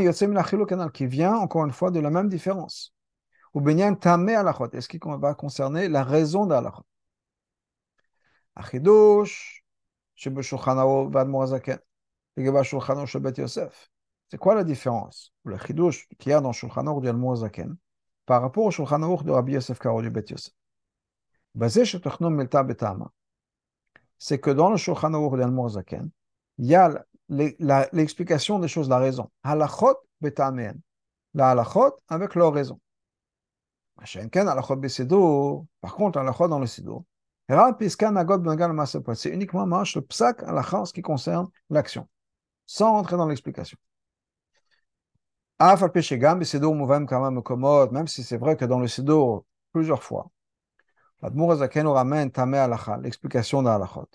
qui 0.93 1.07
vient 1.07 1.37
encore 1.37 1.64
une 1.64 1.73
fois 1.73 1.91
de 1.91 2.01
la 2.01 2.11
même 2.11 2.29
différence. 2.29 2.93
Ou 3.55 3.62
Benyan 3.62 3.95
Tamé 3.95 4.35
Alachot, 4.35 4.71
est-ce 4.73 4.88
qui 4.88 5.01
va 5.03 5.35
concerner 5.35 5.88
la 5.88 6.05
raison 6.05 6.45
d'Alachot 6.45 6.85
Achidosh, 8.55 9.64
Shebe 10.14 10.43
Shulchan 10.43 11.09
Vad 11.09 11.29
Moazaken, 11.29 11.79
Legeba 12.37 12.62
Shulchan 12.62 13.07
Shebet 13.07 13.38
Yosef. 13.38 13.91
C'est 14.31 14.37
quoi 14.37 14.55
la 14.55 14.64
différence? 14.64 15.33
Le 15.45 15.57
Chidosh 15.57 16.07
qu'il 16.19 16.33
y 16.33 16.35
a 16.35 16.43
dans 16.43 16.53
Shulchan 16.53 16.87
Aruch 16.87 17.03
du 17.03 17.12
Moazaken 17.12 17.79
par 18.29 18.43
rapport 18.43 18.67
au 18.67 18.71
Shulchan 18.71 19.03
Aruch 19.03 19.25
de 19.25 19.33
Rabbi 19.33 19.53
Yosef 19.53 19.79
Karo 19.79 20.03
du 20.03 20.11
Bet 20.11 20.27
Yosef 20.29 20.53
c'est 24.19 24.38
que 24.38 24.51
dans 24.51 24.71
le 24.71 24.77
Shulchan 24.77 25.14
Aruch 25.14 25.41
du 25.41 25.47
Moazaken, 25.47 26.11
il 26.59 26.67
y 26.67 26.75
a 26.75 27.07
l'explication 27.31 28.59
des 28.59 28.69
choses, 28.69 28.91
la 28.91 28.99
raison. 28.99 29.31
Halachot 29.43 29.97
betamen. 30.21 30.79
La 31.33 31.53
halachot 31.53 31.97
avec 32.09 32.35
leur 32.35 32.53
raison. 32.53 32.79
Par 33.97 35.95
contre, 35.95 36.19
halachot 36.19 36.49
dans 36.49 36.59
le 36.59 36.67
sido, 36.67 37.07
c'est 39.14 39.31
uniquement 39.31 39.67
marche 39.67 39.97
le 39.97 40.03
psak 40.03 40.43
halachot 40.43 40.77
en 40.77 40.85
ce 40.85 40.93
qui 40.93 41.01
concerne 41.01 41.49
l'action, 41.71 42.07
sans 42.67 42.95
entrer 42.95 43.17
dans 43.17 43.27
l'explication. 43.27 43.79
Même 45.61 45.77
si 48.07 48.23
c'est 48.23 48.37
vrai 48.37 48.57
que 48.57 48.64
dans 48.64 48.79
le 48.79 48.87
sido, 48.87 49.44
plusieurs 49.73 50.03
fois, 50.03 50.31
l'explication 53.03 53.62
de 53.62 53.68
halachot. 53.68 54.09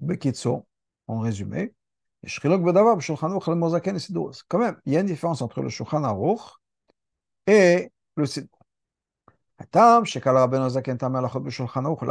Bekitso, 0.00 0.66
en 1.08 1.18
résumé, 1.20 1.74
il 2.22 2.28
y 4.86 4.96
a 4.96 5.00
une 5.00 5.06
différence 5.06 5.42
entre 5.42 5.62
le 5.62 5.68
Shulchan 5.68 6.04
Aruch 6.04 6.40
et 7.46 7.92
le 8.16 8.26
Siddur. 8.26 8.58
La 9.58 9.66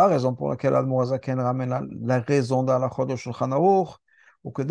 raison 0.07 0.33
pour 0.33 0.49
laquelle 0.49 0.75
Al-Murazaken 0.75 1.39
ramène 1.39 1.69
la, 2.01 2.19
raison 2.19 2.63
de 2.63 3.15
Shulchan 3.15 3.51
ou 4.43 4.51
que 4.51 4.61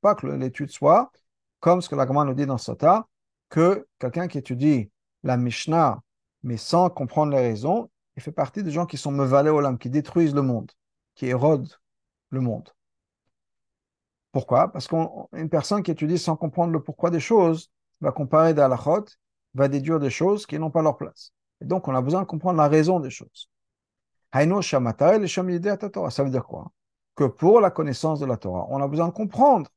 pas 0.00 0.14
que 0.14 0.26
l'étude 0.28 0.70
soit 0.70 1.10
comme 1.66 1.82
ce 1.82 1.88
que 1.88 1.96
la 1.96 2.06
nous 2.06 2.34
dit 2.34 2.46
dans 2.46 2.58
Sota, 2.58 3.08
que 3.48 3.88
quelqu'un 3.98 4.28
qui 4.28 4.38
étudie 4.38 4.88
la 5.24 5.36
Mishnah, 5.36 6.00
mais 6.44 6.58
sans 6.58 6.90
comprendre 6.90 7.32
les 7.32 7.40
raisons, 7.40 7.90
il 8.16 8.22
fait 8.22 8.30
partie 8.30 8.62
des 8.62 8.70
gens 8.70 8.86
qui 8.86 8.96
sont 8.96 9.10
mevalé 9.10 9.50
olam, 9.50 9.76
qui 9.76 9.90
détruisent 9.90 10.32
le 10.32 10.42
monde, 10.42 10.70
qui 11.16 11.26
érodent 11.26 11.74
le 12.30 12.40
monde. 12.40 12.70
Pourquoi? 14.30 14.70
Parce 14.70 14.86
qu'une 14.86 15.48
personne 15.50 15.82
qui 15.82 15.90
étudie 15.90 16.18
sans 16.18 16.36
comprendre 16.36 16.72
le 16.72 16.80
pourquoi 16.80 17.10
des 17.10 17.18
choses 17.18 17.72
va 18.00 18.12
comparer 18.12 18.54
des 18.54 18.62
halachot, 18.62 19.06
va 19.54 19.66
déduire 19.66 19.98
des 19.98 20.10
choses 20.10 20.46
qui 20.46 20.60
n'ont 20.60 20.70
pas 20.70 20.82
leur 20.82 20.96
place. 20.96 21.32
Et 21.60 21.64
donc, 21.64 21.88
on 21.88 21.96
a 21.96 22.00
besoin 22.00 22.20
de 22.20 22.26
comprendre 22.26 22.58
la 22.58 22.68
raison 22.68 23.00
des 23.00 23.10
choses. 23.10 23.50
Ça 24.32 24.44
veut 24.44 26.30
dire 26.30 26.44
quoi? 26.46 26.70
Que 27.16 27.24
pour 27.24 27.60
la 27.60 27.72
connaissance 27.72 28.20
de 28.20 28.26
la 28.26 28.36
Torah, 28.36 28.68
on 28.68 28.80
a 28.80 28.86
besoin 28.86 29.08
de 29.08 29.12
comprendre 29.12 29.68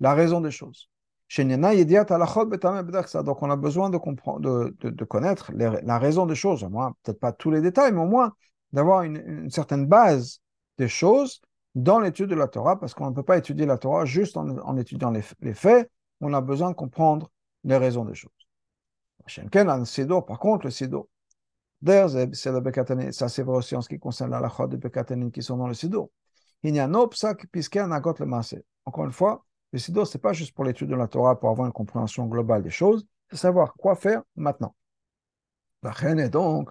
la 0.00 0.14
raison 0.14 0.40
des 0.40 0.50
choses. 0.50 0.88
Donc, 1.36 3.42
on 3.42 3.50
a 3.50 3.56
besoin 3.56 3.90
de, 3.90 3.98
comprendre, 3.98 4.70
de, 4.78 5.04
connaître 5.04 5.50
la 5.54 5.98
raison 5.98 6.24
des 6.24 6.36
choses. 6.36 6.62
Moi, 6.64 6.94
peut-être 7.02 7.18
pas 7.18 7.32
tous 7.32 7.50
les 7.50 7.60
détails, 7.60 7.92
mais 7.92 8.00
au 8.00 8.06
moins 8.06 8.32
d'avoir 8.72 9.02
une, 9.02 9.50
certaine 9.50 9.86
base 9.86 10.40
des 10.78 10.88
choses 10.88 11.40
dans 11.74 11.98
l'étude 11.98 12.30
de 12.30 12.36
la 12.36 12.46
Torah, 12.46 12.78
parce 12.78 12.94
qu'on 12.94 13.10
ne 13.10 13.14
peut 13.14 13.24
pas 13.24 13.38
étudier 13.38 13.66
la 13.66 13.76
Torah 13.76 14.04
juste 14.04 14.36
en, 14.36 14.76
étudiant 14.76 15.10
les, 15.10 15.54
faits, 15.54 15.90
on 16.20 16.32
a 16.32 16.40
besoin 16.40 16.70
de 16.70 16.76
comprendre 16.76 17.32
les 17.64 17.76
raisons 17.76 18.04
des 18.04 18.14
choses. 18.14 18.30
Par 20.26 20.38
contre, 20.38 20.66
le 20.66 20.70
Sido, 20.70 21.08
ça 21.84 23.28
c'est 23.28 23.42
vrai 23.42 23.56
aussi 23.56 23.76
en 23.76 23.82
ce 23.82 23.88
qui 23.88 23.98
concerne 23.98 24.30
la 24.30 24.40
lachot 24.40 24.68
de 24.68 24.76
Bekatanin 24.76 25.30
qui 25.30 25.42
sont 25.42 25.56
dans 25.56 25.66
le 25.66 25.74
Sido. 25.74 26.12
Il 26.62 26.74
psak 27.10 27.46
Encore 28.84 29.04
une 29.04 29.12
fois, 29.12 29.45
le 29.72 29.78
Sido, 29.78 30.04
ce 30.04 30.16
n'est 30.16 30.20
pas 30.20 30.32
juste 30.32 30.54
pour 30.54 30.64
l'étude 30.64 30.88
de 30.88 30.94
la 30.94 31.08
Torah, 31.08 31.38
pour 31.38 31.50
avoir 31.50 31.66
une 31.66 31.72
compréhension 31.72 32.26
globale 32.26 32.62
des 32.62 32.70
choses, 32.70 33.06
c'est 33.30 33.36
savoir 33.36 33.74
quoi 33.74 33.94
faire 33.96 34.22
maintenant. 34.36 34.74
La 35.82 35.90
reine 35.90 36.18
est 36.18 36.30
donc, 36.30 36.70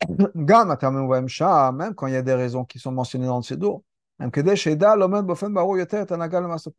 même 0.34 1.94
quand 1.94 2.06
il 2.06 2.12
y 2.12 2.16
a 2.16 2.22
des 2.22 2.34
raisons 2.34 2.64
qui 2.64 2.78
sont 2.78 2.92
mentionnées 2.92 3.26
dans 3.26 3.38
le 3.38 3.42
Sido, 3.42 3.84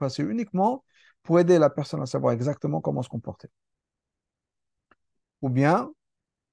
c'est 0.10 0.24
uniquement 0.24 0.84
pour 1.24 1.40
aider 1.40 1.60
la 1.60 1.70
personne 1.70 2.02
à 2.02 2.06
savoir 2.06 2.34
exactement 2.34 2.82
comment 2.82 3.02
se 3.02 3.10
comporter. 3.10 3.50
Ou 5.42 5.50
bien, 5.50 5.92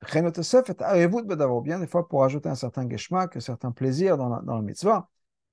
ou 0.02 1.60
bien 1.60 1.78
des 1.78 1.86
fois 1.86 2.08
pour 2.08 2.24
ajouter 2.24 2.48
un 2.48 2.54
certain 2.54 2.88
geschmack, 2.88 3.36
un 3.36 3.40
certain 3.40 3.70
plaisir 3.72 4.16
dans, 4.16 4.28
la, 4.28 4.40
dans 4.40 4.56
le 4.56 4.62
mitzvah, 4.62 5.08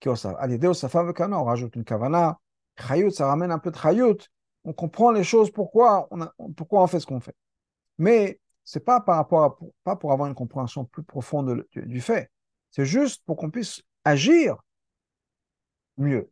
on 0.06 1.43
rajoute 1.43 1.75
une 1.75 1.84
kavana, 1.84 2.39
chayut, 2.82 3.12
ça 3.12 3.28
ramène 3.28 3.52
un 3.52 3.60
peu 3.60 3.72
de 3.72 3.78
chayut, 3.78 4.18
on 4.63 4.74
comprend 4.74 5.12
les 5.12 5.24
choses, 5.24 5.52
pourquoi 5.52 6.08
on, 6.12 6.54
pourquoi 6.54 6.84
on 6.84 6.88
fait 6.88 7.00
ce 7.00 7.06
qu'on 7.06 7.20
fait. 7.20 7.36
Mais 7.98 8.40
c'est 8.63 8.82
pas 8.82 9.00
pas 9.00 9.24
pour 9.24 10.12
avoir 10.12 10.28
une 10.28 10.36
compréhension 10.36 10.86
plus 10.86 11.04
profonde 11.04 11.66
du, 11.74 12.02
fait. 12.02 12.30
C'est 12.72 12.86
juste 12.86 13.24
pour 13.26 13.38
qu'on 13.38 13.50
puisse 13.50 13.82
agir 14.04 14.58
mieux. 15.98 16.30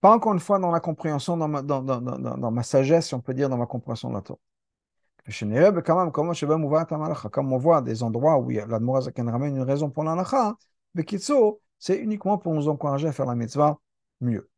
Pas 0.00 0.10
encore 0.12 0.32
une 0.32 0.40
fois 0.40 0.58
dans 0.58 0.72
la 0.72 0.80
compréhension, 0.80 1.36
dans 1.36 1.46
ma, 1.46 1.62
dans, 1.62 1.80
dans, 1.80 2.00
dans, 2.00 2.50
ma 2.50 2.62
sagesse, 2.64 3.06
si 3.06 3.14
on 3.14 3.20
peut 3.20 3.34
dire, 3.34 3.48
dans 3.48 3.56
ma 3.56 3.66
compréhension 3.66 4.08
de 4.10 4.14
la 4.14 4.20
Torah. 4.20 4.40
Comme 7.30 7.52
on 7.52 7.58
voit 7.58 7.82
des 7.82 8.02
endroits 8.02 8.38
où 8.38 8.50
l'Admorazaken 8.50 9.28
ramène 9.28 9.56
une 9.56 9.62
raison 9.62 9.90
pour 9.90 10.02
l'anacha, 10.02 10.56
mais 10.94 11.04
c'est 11.78 11.96
uniquement 11.96 12.38
pour 12.38 12.54
nous 12.54 12.68
encourager 12.68 13.06
à 13.06 13.12
faire 13.12 13.26
la 13.26 13.36
mitzvah 13.36 13.78
mieux. 14.21 14.49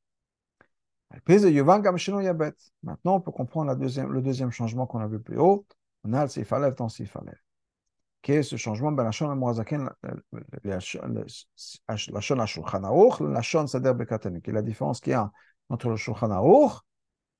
Maintenant, 2.83 3.15
on 3.15 3.21
peut 3.21 3.31
comprendre 3.31 3.67
la 3.67 3.75
deuxième, 3.75 4.11
le 4.11 4.21
deuxième 4.21 4.51
changement 4.51 4.85
qu'on 4.85 4.99
a 4.99 5.07
vu 5.07 5.19
plus 5.19 5.39
haut. 5.39 5.65
On 6.03 6.13
a 6.13 6.23
le 6.23 6.29
Sifalev 6.29 6.75
dans 6.75 6.87
Sifalev. 6.87 7.35
Quel 8.21 8.37
est 8.37 8.43
ce 8.43 8.57
changement 8.57 8.91
Ben, 8.91 9.03
la 9.03 9.11
Shon 9.11 9.33
Morazaken, 9.35 9.89
la 10.63 10.79
Shon 10.79 12.39
Ashulchan 12.39 12.83
Aruch, 12.83 13.21
la 13.21 13.41
Shon 13.41 13.65
Seder 13.65 13.93
Bekatenin. 13.93 14.39
Quelle 14.41 14.55
est 14.55 14.57
la 14.57 14.61
différence 14.61 14.99
qu'il 14.99 15.11
y 15.11 15.15
a 15.15 15.31
entre 15.69 15.89
le 15.89 15.95
Shulchan 15.95 16.29
Aruch 16.29 16.81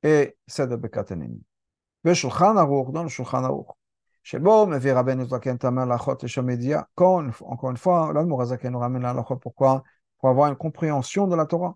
et 0.04 0.38
Seder 0.48 0.78
Bekatenin 0.78 1.36
בשולחן 2.04 2.58
ערוך, 2.58 2.92
dans 2.94 3.04
le 3.04 3.10
Shulchan 3.10 3.44
Aruch. 3.44 3.74
שבו 4.24 4.66
מביא 4.66 4.94
רבנו 4.94 5.26
זקן 5.26 5.56
את 5.56 5.66
המלאכות 5.66 6.24
לשם 6.24 6.50
ידיעה. 6.50 6.82
Encore 7.00 7.72
une 7.72 7.78
fois, 7.78 8.14
l'Admour 8.14 8.42
Azaken 8.42 8.74
nous 8.74 8.80
ramène 8.80 9.02
la 9.02 9.24
Pourquoi 9.42 9.84
Pour 10.18 10.30
avoir 10.30 10.50
une 10.50 10.56
compréhension 10.56 11.28
de 11.28 11.36
la 11.36 11.46
Torah, 11.46 11.76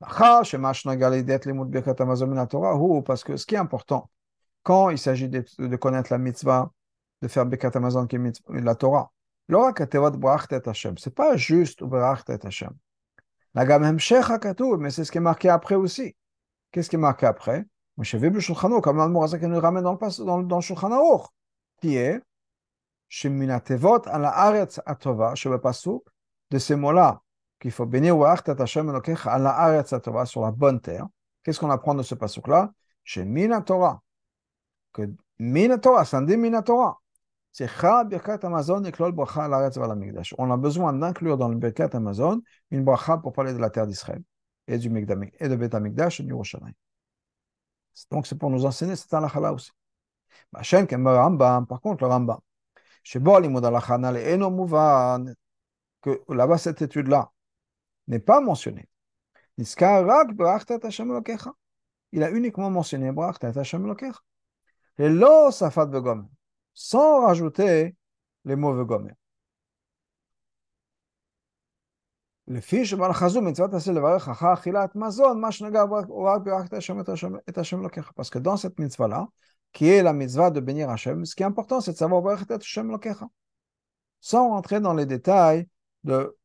Parce 0.00 0.50
que 3.24 3.36
ce 3.36 3.46
qui 3.46 3.54
est 3.54 3.58
important, 3.58 4.10
quand 4.62 4.90
il 4.90 4.98
s'agit 4.98 5.28
de, 5.28 5.76
connaître 5.76 6.10
la 6.10 6.18
mitzvah, 6.18 6.72
de 7.22 7.28
faire 7.28 7.46
Bekat 7.46 7.70
Amazon 7.74 8.06
qui 8.06 8.16
est 8.16 8.42
la 8.48 8.74
Torah, 8.74 9.12
c'est 10.96 11.14
pas 11.14 11.36
juste 11.36 11.82
Hashem. 12.44 12.70
Mais 13.54 14.90
c'est 14.90 15.04
ce 15.04 15.12
qui 15.12 15.18
est 15.18 15.20
marqué 15.20 15.48
après 15.48 15.74
aussi. 15.74 16.16
Qu'est-ce 16.70 16.88
qui 16.88 16.96
est 16.96 17.00
marqué 17.00 17.26
après? 17.26 17.66
Comme 17.96 18.96
l'Admorazak 18.96 19.42
nous 19.42 19.60
ramène 19.60 19.82
dans 19.82 19.92
le, 19.92 20.24
dans, 20.24 20.42
dans 20.42 20.56
le 20.56 20.62
qui 21.82 21.96
de 26.50 26.58
ces 26.58 26.76
mots-là, 26.76 27.22
qu'il 27.60 27.70
faut 27.70 27.86
bénir 27.86 28.20
Atova, 28.20 28.66
sur 30.26 30.42
la 30.42 30.50
bonne 30.50 30.80
terre. 30.80 31.06
Qu'est-ce 31.42 31.60
qu'on 31.60 31.70
apprend 31.70 31.94
de 31.94 32.02
ce 32.02 32.14
Pasuk-là 32.14 32.72
Chez 33.04 33.24
Mina 33.24 33.60
Torah. 33.60 34.02
Que 34.92 35.02
Mina 35.38 35.78
Torah, 35.78 36.04
ça 36.04 36.20
dit 36.22 36.36
Mina 36.36 36.62
Torah. 36.62 36.98
C'est 37.52 37.68
Birkat 38.06 38.38
Amazon 38.42 38.84
et 38.84 38.92
Klol 38.92 39.12
Bracha 39.12 39.44
à 39.44 39.48
l'Aretz 39.48 39.76
Valamikdash. 39.76 40.34
On 40.38 40.50
a 40.50 40.56
besoin 40.56 40.92
d'inclure 40.92 41.36
dans 41.36 41.48
le 41.48 41.56
Birkat 41.56 41.90
Amazon 41.92 42.40
une 42.70 42.84
bracha 42.84 43.18
pour 43.18 43.32
parler 43.32 43.52
de 43.52 43.58
la 43.58 43.70
terre 43.70 43.86
d'Israël 43.86 44.22
et 44.66 44.78
du 44.78 44.88
et 44.96 45.48
de 45.48 45.56
Bet 45.56 45.74
Amigdash 45.74 46.20
et 46.20 46.22
du 46.22 46.30
Yerushalayim. 46.30 46.72
Donc, 48.10 48.26
c'est 48.26 48.38
pour 48.38 48.50
nous 48.50 48.64
enseigner 48.64 48.96
cette 48.96 49.12
halakha 49.12 49.52
aussi. 49.52 49.72
Par 50.52 51.80
contre, 51.80 52.04
le 52.04 52.06
Rambam, 52.06 52.38
que 56.02 56.22
là-bas, 56.28 56.58
cette 56.58 56.82
étude-là 56.82 57.30
n'est 58.09 58.19
pas 58.19 58.41
mentionnée. 58.41 58.87
Il 62.11 62.23
a 62.23 62.31
uniquement 62.31 62.69
mentionné 62.69 63.11
sans 66.73 67.21
rajouter 67.21 67.95
les 68.45 68.55
mots 68.55 68.73
Vegomer. 68.73 69.13
לפי 72.47 72.85
שבהלכה 72.85 73.25
מצוות 73.41 73.71
תעשה 73.71 73.91
לברך 73.91 74.29
אחר 74.29 74.53
אכילת 74.53 74.95
מזון, 74.95 75.41
מה 75.41 75.51
שנגע 75.51 75.81
הוא 76.07 76.29
רק 76.29 76.41
בירכת 76.41 76.73
את 77.49 77.57
השם 77.57 77.81
לוקח. 77.81 78.11
parce 78.15 78.29
que 78.29 78.39
dans 78.39 78.57
cette 78.57 78.79
mitzvah-là, 78.79 79.27
qui 79.73 79.87
est 79.87 80.03
la 80.03 80.13
mitzvah 80.13 80.51
de 80.51 80.59
bénir 80.59 80.89
Hachem, 80.89 81.25
ce 81.25 81.35
qui 81.35 81.43
est 81.43 81.45
important, 81.45 81.81
c'est 81.81 81.93
de 81.93 81.97
savoir 81.97 82.21
בירכת 82.21 82.51
את 82.51 82.61
השם 82.61 82.91
לוקח. 82.91 83.23
Sans 84.21 84.49
rentrer 84.49 84.79
dans 84.79 84.93
les 84.93 85.05
détails 85.05 85.67
de 86.03 86.37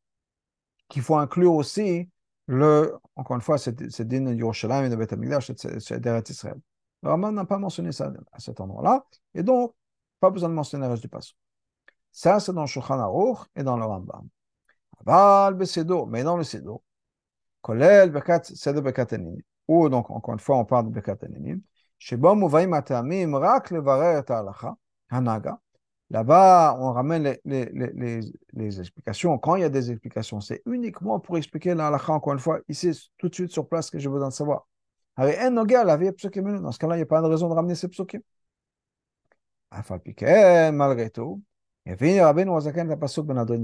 qu'il 0.88 1.02
faut 1.02 1.16
inclure 1.16 1.54
aussi 1.54 2.08
le, 2.46 2.96
encore 3.16 3.36
une 3.36 3.42
fois, 3.42 3.58
c'est, 3.58 4.02
Din 4.02 4.32
Yerushalayim 4.32 4.84
et 4.84 4.88
de 4.88 4.96
Beth 4.96 5.12
Amikdash, 5.12 5.52
c'est 5.56 6.00
Deret 6.00 6.22
Israël. 6.28 6.60
Le 7.02 7.10
Raman 7.10 7.34
n'a 7.34 7.44
pas 7.44 7.58
mentionné 7.58 7.92
ça 7.92 8.12
à 8.32 8.38
cet 8.38 8.60
endroit-là, 8.60 9.04
et 9.34 9.42
donc, 9.42 9.74
pas 10.20 10.30
besoin 10.30 10.48
de 10.48 10.54
mentionner 10.54 10.86
le 10.86 10.92
reste 10.92 11.02
du 11.02 11.08
passage. 11.08 11.36
Ça, 12.12 12.40
c'est 12.40 12.52
dans 12.52 12.66
Shulchan 12.66 12.98
Aruch 12.98 13.38
et 13.54 13.62
dans 13.62 13.76
le 13.76 13.84
Rambam. 13.84 14.28
Aval 15.04 15.54
besedo, 15.54 16.06
mais 16.06 16.24
dans 16.24 16.36
le 16.36 16.44
sedo. 16.44 16.82
Kolel 17.60 18.10
bekat, 18.10 18.42
c'est 18.44 18.72
de 18.72 18.80
bekat 18.80 19.08
Ou 19.68 19.88
donc, 19.88 20.10
encore 20.10 20.34
une 20.34 20.40
fois, 20.40 20.56
on 20.56 20.64
parle 20.64 20.86
de 20.86 20.90
bekat 20.90 21.18
enim. 21.24 21.60
Shebom 21.98 22.42
uvaim 22.42 22.70
rak 22.72 23.70
levarer 23.70 24.20
et 24.20 24.32
hanaga. 25.10 25.60
Là-bas, 26.10 26.76
on 26.78 26.92
ramène 26.92 27.24
les, 27.24 27.40
les, 27.44 27.90
les, 27.94 28.20
les, 28.52 28.80
explications. 28.80 29.38
Quand 29.38 29.56
il 29.56 29.62
y 29.62 29.64
a 29.64 29.68
des 29.68 29.90
explications, 29.90 30.40
c'est 30.40 30.62
uniquement 30.66 31.18
pour 31.18 31.36
expliquer 31.36 31.74
la 31.74 31.90
encore 32.08 32.32
une 32.32 32.38
fois, 32.38 32.60
ici, 32.68 33.10
tout 33.18 33.28
de 33.28 33.34
suite 33.34 33.50
sur 33.50 33.68
place, 33.68 33.90
que 33.90 33.98
j'ai 33.98 34.08
besoin 34.08 34.28
de 34.28 34.32
savoir. 34.32 34.68
Dans 35.18 35.24
ce 35.26 36.78
cas-là, 36.78 36.94
il 36.94 36.98
n'y 36.98 37.02
a 37.02 37.06
pas 37.06 37.22
de 37.22 37.26
raison 37.26 37.48
de 37.48 37.54
ramener 37.54 37.74
ces 37.74 37.88
psukim. 37.88 38.20
Malgré 40.72 41.10
tout, 41.10 41.42
ben. 41.84 41.96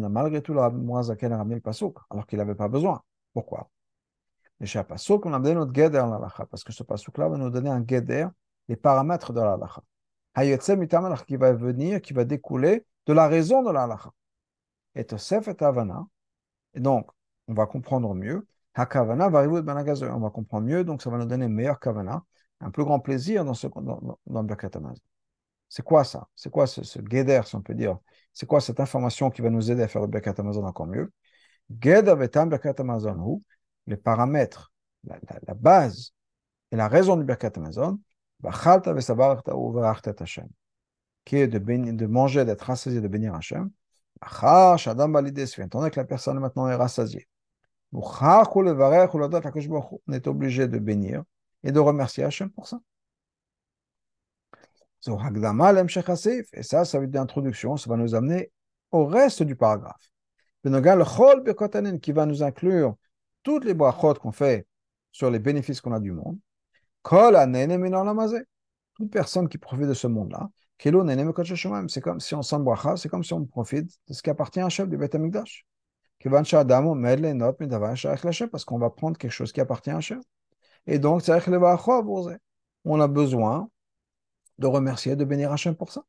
Malgré 0.08 0.42
tout, 0.42 0.54
le 0.54 0.60
Wazaken 0.60 1.32
a 1.32 1.38
ramené 1.38 1.54
le 1.56 1.60
pasuk, 1.60 1.96
alors 2.10 2.26
qu'il 2.26 2.38
n'avait 2.38 2.54
pas 2.54 2.68
besoin. 2.68 3.02
Pourquoi? 3.32 3.70
Parce 4.58 4.72
que 6.64 6.72
ce 6.72 6.82
pasuk-là 6.82 7.28
va 7.28 7.36
nous 7.36 7.50
donner 7.50 7.70
un 7.70 7.80
guéder, 7.80 8.26
les 8.68 8.76
paramètres 8.76 9.32
de 9.32 9.40
mitamar 9.40 9.82
qui 10.34 11.36
va 11.36 11.52
venir, 11.52 12.00
qui 12.00 12.12
va 12.12 12.24
découler 12.24 12.86
de 13.06 13.12
la 13.12 13.28
raison 13.28 13.62
de 13.62 13.70
l'alacha. 13.70 14.10
Et 14.94 15.04
Tosef 15.04 15.48
et 15.48 15.62
Havana. 15.62 16.06
Donc, 16.74 17.10
on 17.48 17.54
va 17.54 17.66
comprendre 17.66 18.14
mieux. 18.14 18.46
Hakavana 18.74 19.28
va 19.28 19.40
arriver 19.40 19.62
ben 19.62 19.76
On 19.76 20.20
va 20.20 20.30
comprendre 20.30 20.66
mieux, 20.66 20.84
donc 20.84 21.02
ça 21.02 21.10
va 21.10 21.18
nous 21.18 21.26
donner 21.26 21.44
un 21.44 21.48
meilleur 21.48 21.78
kavana, 21.78 22.24
un 22.60 22.70
plus 22.70 22.84
grand 22.84 23.00
plaisir 23.00 23.44
dans, 23.44 23.54
ce, 23.54 23.66
dans, 23.66 24.18
dans, 24.26 24.42
dans 24.42 24.94
c'est 25.72 25.82
quoi 25.82 26.04
ça? 26.04 26.28
C'est 26.36 26.50
quoi 26.50 26.66
ce, 26.66 26.82
ce 26.82 27.00
si 27.00 27.56
on 27.56 27.62
peut 27.62 27.74
dire? 27.74 27.98
C'est 28.34 28.44
quoi 28.44 28.60
cette 28.60 28.78
information 28.78 29.30
qui 29.30 29.40
va 29.40 29.48
nous 29.48 29.70
aider 29.70 29.82
à 29.82 29.88
faire 29.88 30.02
le 30.02 30.06
Birkat 30.06 30.34
Amazon 30.36 30.64
encore 30.66 30.86
mieux? 30.86 31.10
Guéder 31.70 32.14
Betam 32.14 32.50
Birkat 32.50 32.74
Amazon, 32.78 33.42
les 33.86 33.96
paramètres, 33.96 34.70
la, 35.04 35.16
la, 35.30 35.38
la, 35.46 35.54
base 35.54 36.12
et 36.72 36.76
la 36.76 36.88
raison 36.88 37.16
du 37.16 37.24
Birkat 37.24 37.52
Amazon, 37.56 37.98
qui 41.24 41.36
est 41.36 41.46
de, 41.46 42.06
manger, 42.06 42.44
d'être 42.44 42.62
rassasié, 42.62 43.00
de 43.00 43.08
bénir 43.08 43.34
Hachem. 43.34 43.70
Donné 45.68 45.90
que 45.90 46.00
la 46.00 46.04
personne 46.04 46.38
maintenant 46.38 46.68
est 46.68 46.74
rassasiée, 46.74 47.28
on 47.92 48.02
est 50.12 50.26
obligé 50.26 50.68
de 50.68 50.78
bénir 50.78 51.22
et 51.62 51.72
de 51.72 51.78
remercier 51.78 52.24
Hachem 52.24 52.50
pour 52.50 52.66
ça. 52.66 52.80
Et 55.04 56.62
ça, 56.62 56.84
ça 56.84 57.00
veut 57.00 57.06
dire 57.08 57.20
introduction, 57.20 57.76
ça 57.76 57.90
va 57.90 57.96
nous 57.96 58.14
amener 58.14 58.52
au 58.92 59.06
reste 59.06 59.42
du 59.42 59.56
paragraphe. 59.56 60.12
qui 60.64 62.12
va 62.12 62.26
nous 62.26 62.42
inclure 62.42 62.96
toutes 63.42 63.64
les 63.64 63.74
brachot 63.74 64.14
qu'on 64.14 64.30
fait 64.32 64.66
sur 65.10 65.30
les 65.30 65.40
bénéfices 65.40 65.80
qu'on 65.80 65.92
a 65.92 66.00
du 66.00 66.12
monde. 66.12 66.38
Toute 67.04 69.10
personne 69.10 69.48
qui 69.48 69.58
profite 69.58 69.86
de 69.86 69.94
ce 69.94 70.06
monde-là, 70.06 70.48
c'est 70.78 72.00
comme 72.00 72.20
si 72.20 72.34
on 72.34 72.60
bracha, 72.60 72.96
c'est 72.96 73.08
comme 73.08 73.22
si 73.22 73.32
on 73.32 73.44
profite 73.44 73.86
de 74.08 74.14
ce 74.14 74.22
qui 74.22 74.30
appartient 74.30 74.60
à 74.60 74.66
Hachem 74.66 74.88
du 74.88 74.96
Beth 74.96 75.14
Amikdash. 75.14 75.66
Parce 78.50 78.64
qu'on 78.64 78.78
va 78.78 78.90
prendre 78.90 79.16
quelque 79.16 79.30
chose 79.30 79.52
qui 79.52 79.60
appartient 79.60 79.90
à 79.90 79.96
Hachem. 79.96 80.20
Et 80.86 80.98
donc, 80.98 81.22
on 82.84 83.00
a 83.00 83.08
besoin 83.08 83.68
de 84.58 84.66
remercier, 84.66 85.16
de 85.16 85.24
bénir 85.24 85.52
Hachem 85.52 85.76
pour 85.76 85.92
ça. 85.92 86.04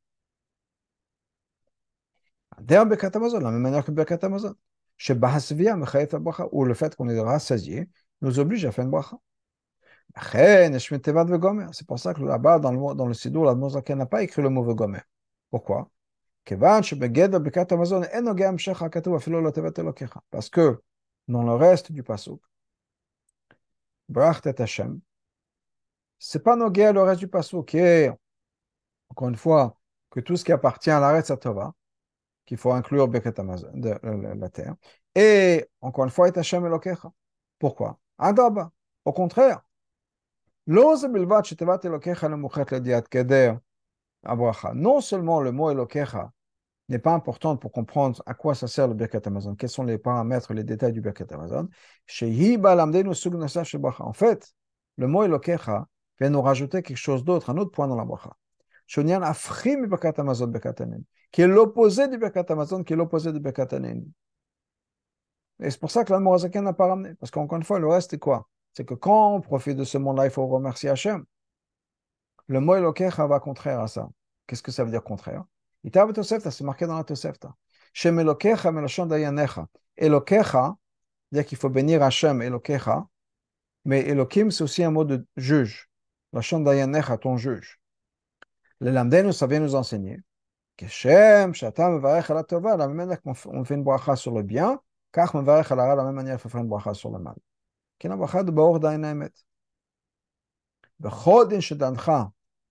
De 2.59 2.75
la 2.75 2.85
même 2.85 3.61
manière 3.61 3.85
que 3.85 4.25
Amazon. 4.25 4.55
Où 6.51 6.65
le 6.65 6.73
fait 6.73 6.95
qu'on 6.95 7.09
est 7.09 7.19
rassasié 7.19 7.89
nous 8.21 8.39
oblige 8.39 8.65
à 8.65 8.71
faire 8.71 8.85
une 8.85 8.91
bracha. 8.91 9.17
C'est 11.71 11.87
pour 11.87 11.99
ça 11.99 12.13
que 12.13 12.21
là-bas, 12.21 12.59
dans 12.59 12.71
le, 12.71 13.29
dans 13.29 13.43
la 13.43 13.55
Mozaken 13.55 13.97
n'a 13.97 14.05
pas 14.05 14.23
écrit 14.23 14.41
le 14.41 14.49
mot 14.49 14.63
Vegomer. 14.63 15.01
Pourquoi? 15.49 15.89
Parce 20.31 20.49
que 20.49 20.81
dans 21.27 21.43
le 21.43 21.53
reste 21.53 21.91
du 21.91 22.03
pasuk, 22.03 22.41
Brachtet 24.09 24.61
Hashem, 24.61 24.99
c'est 26.19 26.43
pas 26.43 26.55
nogué 26.55 26.91
le 26.91 27.01
reste 27.01 27.19
du 27.19 27.27
pasuk, 27.27 27.67
qui 27.69 27.77
est, 27.77 28.11
encore 29.09 29.29
une 29.29 29.37
fois, 29.37 29.77
que 30.09 30.19
tout 30.19 30.35
ce 30.35 30.43
qui 30.43 30.51
appartient 30.51 30.91
à 30.91 30.99
l'arrêt 30.99 31.23
Satova, 31.23 31.73
qu'il 32.45 32.57
faut 32.57 32.73
inclure 32.73 33.09
Amazon, 33.37 33.71
de, 33.73 33.97
la 34.37 34.49
terre, 34.49 34.75
et 35.15 35.65
encore 35.81 36.03
une 36.03 36.09
fois, 36.11 36.27
est 36.27 36.37
Hashem 36.37 36.65
Elokecha. 36.65 37.11
Pourquoi? 37.57 37.99
Adaba. 38.17 38.71
Au 39.05 39.13
contraire, 39.13 39.63
non 40.67 40.95
seulement 45.01 45.41
le 45.41 45.51
mot 45.51 45.71
Elokecha 45.71 46.31
n'est 46.89 46.99
pas 46.99 47.13
important 47.13 47.57
pour 47.57 47.71
comprendre 47.71 48.21
à 48.25 48.33
quoi 48.33 48.55
ça 48.55 48.67
sert 48.67 48.87
le 48.87 48.93
Birkat 48.93 49.21
Amazon, 49.25 49.55
quels 49.55 49.69
sont 49.69 49.83
les 49.83 49.97
paramètres, 49.97 50.53
les 50.53 50.63
détails 50.63 50.93
du 50.93 51.01
Birkat 51.01 51.25
Amazon. 51.31 51.67
En 53.99 54.13
fait, 54.13 54.53
le 54.97 55.07
mot 55.07 55.23
Elokecha 55.23 55.87
vient 56.19 56.29
nous 56.29 56.41
rajouter 56.41 56.81
quelque 56.81 56.97
chose 56.97 57.23
d'autre, 57.23 57.49
un 57.49 57.57
autre 57.57 57.71
point 57.71 57.87
dans 57.87 57.95
la 57.95 58.05
bracha. 58.05 58.35
Qui 61.31 61.41
est 61.41 61.47
l'opposé 61.47 62.07
du 62.07 62.17
Birkat 62.17 62.45
Amazon, 62.49 62.83
qui 62.83 62.93
est 62.93 62.95
l'opposé 62.95 63.31
du 63.33 63.39
Birkat 63.39 63.67
Et 65.59 65.69
c'est 65.69 65.79
pour 65.79 65.91
ça 65.91 66.03
que 66.03 66.11
l'Almorazaken 66.11 66.63
n'a 66.63 66.73
pas 66.73 66.87
ramené. 66.87 67.15
Parce 67.15 67.31
qu'encore 67.31 67.57
une 67.57 67.63
fois, 67.63 67.79
le 67.79 67.87
reste, 67.87 68.11
c'est 68.11 68.19
quoi? 68.19 68.47
C'est 68.73 68.85
que 68.85 68.93
quand 68.93 69.35
on 69.35 69.41
profite 69.41 69.77
de 69.77 69.83
ce 69.83 69.97
monde-là, 69.97 70.25
il 70.25 70.31
faut 70.31 70.45
remercier 70.47 70.89
Hachem. 70.89 71.23
Le 72.47 72.59
mot 72.59 72.75
Elokecha 72.75 73.27
va 73.27 73.39
contraire 73.39 73.79
à 73.79 73.87
ça. 73.87 74.09
Qu'est-ce 74.47 74.63
que 74.63 74.71
ça 74.71 74.83
veut 74.83 74.91
dire 74.91 75.03
contraire? 75.03 75.43
C'est 75.83 76.61
marqué 76.61 76.87
dans 76.87 76.97
la 76.97 77.03
Tosefta. 77.03 77.55
Shem 77.93 78.19
Elokecha 78.19 78.71
melashon 78.71 79.05
dayanecha. 79.05 79.67
Elokecha, 79.97 80.75
dire 81.31 81.45
qu'il 81.45 81.57
faut 81.57 81.69
bénir 81.69 82.01
Hachem, 82.01 82.41
Elokecha, 82.41 83.07
mais 83.85 84.01
Elokim, 84.01 84.49
c'est 84.49 84.63
aussi 84.63 84.83
un 84.83 84.91
mot 84.91 85.03
de 85.03 85.25
juge. 85.35 85.89
Lashon 86.31 86.61
dayanecha, 86.61 87.17
ton 87.17 87.37
juge. 87.37 87.79
Le 88.79 88.91
Lamdenu, 88.91 89.31
ça 89.33 89.45
vient 89.47 89.59
nous 89.59 89.75
enseigner 89.75 90.19
que 90.77 90.87
Shem, 90.87 91.53
Shatam, 91.53 91.95
Mevarech 91.95 92.29
ala 92.31 92.43
Tova, 92.43 92.75
la 92.75 92.87
même 92.87 92.97
manière 92.97 93.21
qu'on 93.21 93.33
fait 93.35 93.75
une 93.75 93.83
bracha 93.83 94.15
sur 94.15 94.33
le 94.33 94.41
bien, 94.41 94.79
Kach 95.11 95.33
Mevarech 95.35 95.71
ala 95.71 95.95
la 95.95 96.03
même 96.03 96.15
manière 96.15 96.41
faut 96.41 96.49
faire 96.49 96.61
une 96.61 96.67
bracha 96.67 96.93
sur 96.93 97.11
le 97.11 97.19
mal. 97.19 97.35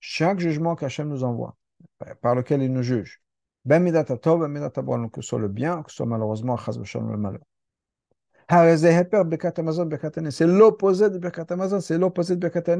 Chaque 0.01 0.41
jugement 0.41 0.75
qu'Hachem 0.75 1.09
nous 1.09 1.25
envoie, 1.25 1.57
par 2.21 2.35
lequel 2.35 2.63
il 2.63 2.73
nous 2.73 2.83
juge. 2.83 3.23
Que 3.65 3.75
ce 5.21 5.23
soit 5.23 5.39
le 5.39 5.49
bien, 5.49 5.83
que 5.83 5.91
ce 5.91 5.97
soit 5.97 6.07
malheureusement 6.07 6.57
le 6.57 7.17
malheur. 7.17 7.43
C'est 10.31 10.47
l'opposé 10.47 11.11
de 11.11 11.19
Birkat 11.19 11.81
c'est 11.81 11.99
l'opposé 11.99 12.37
de 12.37 12.41
Birkat 12.41 12.77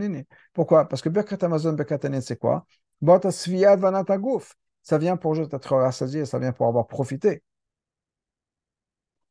Pourquoi 0.53 0.89
Parce 0.89 1.01
que 1.01 1.09
Birkat 1.09 1.39
Amazon, 1.43 1.73
Birkat 1.73 2.21
c'est 2.21 2.37
quoi 2.37 2.67
Ça 4.83 4.99
vient 4.99 5.17
pour 5.17 5.35
juste 5.35 5.55
être 5.55 5.77
rassasié, 5.77 6.27
ça 6.27 6.39
vient 6.39 6.53
pour 6.53 6.67
avoir 6.67 6.87
profité. 6.89 7.43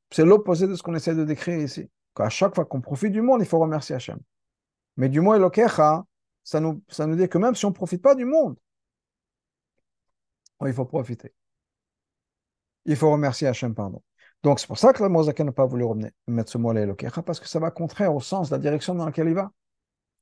C'est 0.09 0.25
l'opposé 0.25 0.67
de 0.67 0.75
ce 0.75 0.83
qu'on 0.83 0.95
essaie 0.95 1.15
de 1.15 1.23
décrire 1.25 1.59
ici. 1.59 1.89
À 2.15 2.29
chaque 2.29 2.55
fois 2.55 2.65
qu'on 2.65 2.81
profite 2.81 3.11
du 3.11 3.21
monde, 3.21 3.41
il 3.41 3.47
faut 3.47 3.59
remercier 3.59 3.95
Hachem. 3.95 4.19
Mais 4.97 5.09
du 5.09 5.21
moins, 5.21 5.39
ça 6.43 6.59
nous, 6.59 6.83
ça 6.89 7.07
nous 7.07 7.15
dit 7.15 7.29
que 7.29 7.37
même 7.37 7.55
si 7.55 7.65
on 7.65 7.69
ne 7.69 7.73
profite 7.73 8.01
pas 8.01 8.15
du 8.15 8.25
monde, 8.25 8.57
il 10.65 10.73
faut 10.73 10.85
profiter. 10.85 11.33
Il 12.85 12.95
faut 12.95 13.11
remercier 13.11 13.47
Hachem, 13.47 13.73
pardon. 13.73 14.01
Donc, 14.43 14.59
c'est 14.59 14.67
pour 14.67 14.77
ça 14.77 14.91
que 14.93 15.03
la 15.03 15.09
Mozaka 15.09 15.43
n'a 15.43 15.51
pas 15.51 15.65
voulu 15.65 15.85
mettre 16.27 16.51
ce 16.51 16.57
mot-là, 16.57 16.85
parce 17.25 17.39
que 17.39 17.47
ça 17.47 17.59
va 17.59 17.71
contraire 17.71 18.13
au 18.13 18.19
sens, 18.19 18.49
la 18.49 18.57
direction 18.57 18.95
dans 18.95 19.05
laquelle 19.05 19.27
il 19.27 19.35
va. 19.35 19.51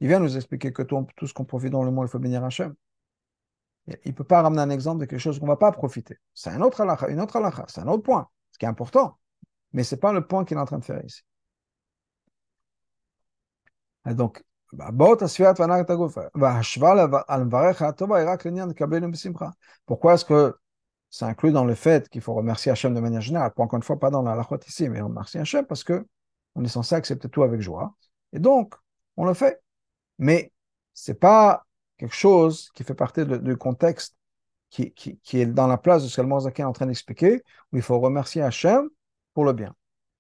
Il 0.02 0.08
vient 0.08 0.20
nous 0.20 0.36
expliquer 0.36 0.72
que 0.72 0.82
tout, 0.82 1.06
ce 1.26 1.34
qu'on 1.34 1.46
profite 1.46 1.72
dans 1.72 1.84
le 1.84 1.92
monde, 1.92 2.08
il 2.08 2.12
faut 2.12 2.20
bénir 2.20 2.44
Hachem. 2.44 2.76
Il 3.88 4.12
ne 4.12 4.12
peut 4.12 4.24
pas 4.24 4.42
ramener 4.42 4.62
un 4.62 4.70
exemple 4.70 5.02
de 5.02 5.06
quelque 5.06 5.20
chose 5.20 5.40
qu'on 5.40 5.46
ne 5.46 5.52
va 5.52 5.58
pas 5.58 5.72
profiter. 5.72 6.18
C'est 6.34 6.52
un 6.52 6.62
autre 6.62 6.82
halakha, 6.82 7.10
une 7.10 7.20
autre 7.20 7.38
halakha, 7.38 7.66
c'est 7.68 7.82
un 7.82 7.88
autre 7.88 8.04
point, 8.04 8.30
ce 8.52 8.60
qui 8.60 8.66
est 8.66 8.70
important. 8.70 9.18
Mais 9.74 9.84
ce 9.84 9.96
n'est 9.96 10.00
pas 10.00 10.14
le 10.14 10.26
point 10.26 10.46
qu'il 10.46 10.58
est 10.58 10.60
en 10.60 10.66
train 10.66 10.80
de 10.80 10.86
faire 10.86 11.04
ici. 11.04 11.24
Donc, 14.06 14.44
pourquoi 19.86 20.14
est-ce 20.14 20.26
que 20.26 20.56
ça 21.10 21.26
inclut 21.26 21.52
dans 21.52 21.66
le 21.66 21.74
fait 21.76 22.08
qu'il 22.10 22.22
faut 22.22 22.34
remercier 22.36 22.72
Hachem 22.72 22.94
de 22.94 23.00
manière 23.00 23.22
générale, 23.22 23.52
encore 23.58 23.78
une 23.78 23.84
fois 23.84 24.00
pas 24.00 24.12
dans 24.12 24.22
la 24.22 24.36
lachot 24.36 24.60
ici, 24.68 24.88
mais 24.90 25.02
on 25.02 25.08
remercie 25.08 25.40
Hachem 25.40 25.66
parce 25.66 25.84
que 25.84 26.06
on 26.56 26.64
est 26.64 26.68
censé 26.68 26.96
accepter 26.96 27.30
tout 27.30 27.44
avec 27.44 27.62
joie. 27.62 27.96
Et 28.32 28.40
donc, 28.40 28.76
on 29.18 29.26
le 29.26 29.34
fait. 29.34 29.62
Mais 30.20 30.52
c'est 30.94 31.20
pas 31.20 31.66
quelque 31.98 32.16
chose 32.16 32.70
qui 32.76 32.84
fait 32.84 32.94
partie 32.94 33.26
du 33.26 33.58
contexte 33.58 34.16
qui, 34.70 34.94
est 35.34 35.46
dans 35.48 35.68
la 35.68 35.78
place 35.78 36.04
de 36.04 36.08
ce 36.08 36.22
que 36.22 36.22
le 36.22 36.60
est 36.60 36.64
en 36.64 36.74
train 36.74 36.86
d'expliquer, 36.86 37.44
où 37.72 37.78
il 37.78 37.82
faut 37.82 38.00
remercier 38.00 38.42
Hachem 38.42 38.90
pour 39.34 39.46
le 39.46 39.54
bien. 39.54 39.76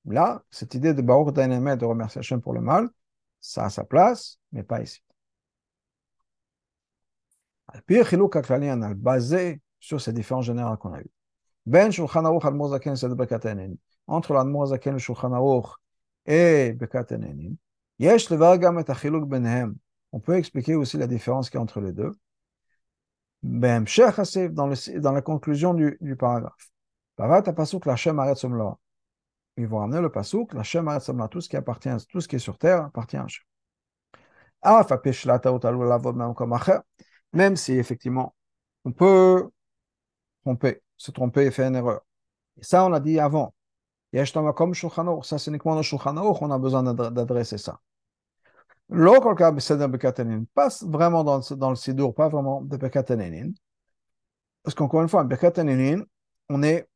Là, 0.06 0.42
cette 0.50 0.74
idée 0.74 0.94
de 0.94 1.02
Baruch 1.02 1.34
de 1.36 1.86
remercier 1.86 2.20
Hachem 2.20 2.42
pour 2.42 2.54
le 2.54 2.62
mal, 2.62 2.90
ça 3.40 3.66
a 3.66 3.70
sa 3.70 3.84
place, 3.84 4.40
mais 4.52 4.64
pas 4.64 4.82
ici. 4.82 5.02
Basé 8.96 9.62
sur 9.80 10.02
ces 10.02 10.14
différences 10.14 10.46
générales 10.46 10.78
qu'on 10.78 10.94
a 10.94 11.02
eues. 11.02 11.12
Ben 11.66 11.92
Shulchan 11.92 12.26
Aruch 12.26 12.46
al 12.46 12.56
Mozaken 12.56 12.96
c'est 12.96 13.10
Bekat 13.10 13.42
Entre 14.08 14.34
la 14.34 14.44
Mozaken 14.44 14.96
et 14.96 15.00
Shulchan 15.00 15.34
Aruch 15.34 15.68
et 16.26 16.74
Bekat 16.74 17.08
Yesh 18.00 18.30
levar 18.30 18.58
gam 18.58 18.80
et 18.80 18.90
achiluk 18.90 19.28
benhem. 19.28 19.76
On 20.12 20.20
peut 20.20 20.36
expliquer 20.36 20.76
aussi 20.76 20.98
la 20.98 21.06
différence 21.06 21.50
qu'il 21.50 21.58
y 21.58 21.60
a 21.60 21.62
entre 21.62 21.82
les 21.82 21.92
deux. 21.92 22.16
Ben 23.44 23.86
dans, 24.52 24.68
le, 24.68 25.00
dans 25.00 25.12
la 25.12 25.22
conclusion 25.22 25.74
du, 25.74 25.98
du 26.02 26.16
paragraphe. 26.16 26.72
Bavat 27.18 27.44
apasuk 27.48 27.86
la 27.86 27.96
Shem 27.96 28.20
aretz 28.20 28.46
ils 29.60 29.68
vont 29.68 29.80
ramener 29.80 30.02
le 30.02 30.10
pasouk, 30.10 30.54
la 30.54 30.64
Shem 30.64 30.90
tout 31.30 31.42
ce 31.42 31.50
qui 31.50 31.58
appartient, 31.58 31.90
tout 32.10 32.22
ce 32.22 32.28
qui 32.28 32.38
est 32.38 32.40
sur 32.40 32.58
terre 32.58 32.86
appartient 32.86 33.18
à 33.18 33.28
Shem. 33.28 33.46
Même 37.34 37.56
si 37.56 37.74
effectivement 37.74 38.36
on 38.86 38.92
peut 38.92 39.50
tromper, 40.44 40.82
se 40.98 41.12
tromper 41.12 41.46
et 41.46 41.52
faire 41.52 41.68
une 41.68 41.76
erreur. 41.76 42.02
Et 42.58 42.64
ça, 42.64 42.86
on 42.86 42.94
a 42.94 43.00
dit 43.00 43.20
avant. 43.20 43.54
comme 44.56 44.74
Ça, 44.74 45.38
c'est 45.38 45.52
uniquement 45.52 45.76
dans 45.76 45.82
Shulchan 45.82 46.18
on 46.18 46.52
a 46.52 46.60
besoin 46.60 46.84
d'adresser 46.84 47.58
ça. 47.58 47.80
Pas 50.54 50.70
vraiment 50.82 51.24
dans, 51.24 51.40
dans 51.40 51.70
le 51.70 51.76
Sidur, 51.76 52.14
pas 52.14 52.28
vraiment 52.28 52.62
de 52.62 52.76
Bekatenenin. 52.76 53.52
Parce 54.64 54.76
qu'encore 54.76 55.02
une 55.02 55.10
fois, 55.10 55.24
Bekatenenin, 55.24 56.04
on 56.50 56.64
est 56.64 56.88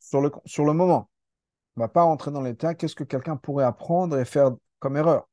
sur 0.00 0.20
le, 0.20 0.30
sur 0.44 0.64
le 0.64 0.72
moment. 0.72 1.09
On 1.76 1.80
ne 1.80 1.84
va 1.84 1.88
pas 1.88 2.04
entrer 2.04 2.30
dans 2.30 2.42
l'état, 2.42 2.74
qu'est-ce 2.74 2.94
que 2.94 3.04
quelqu'un 3.04 3.36
pourrait 3.36 3.64
apprendre 3.64 4.18
et 4.18 4.24
faire 4.24 4.50
comme 4.78 4.96
erreur? 4.96 5.28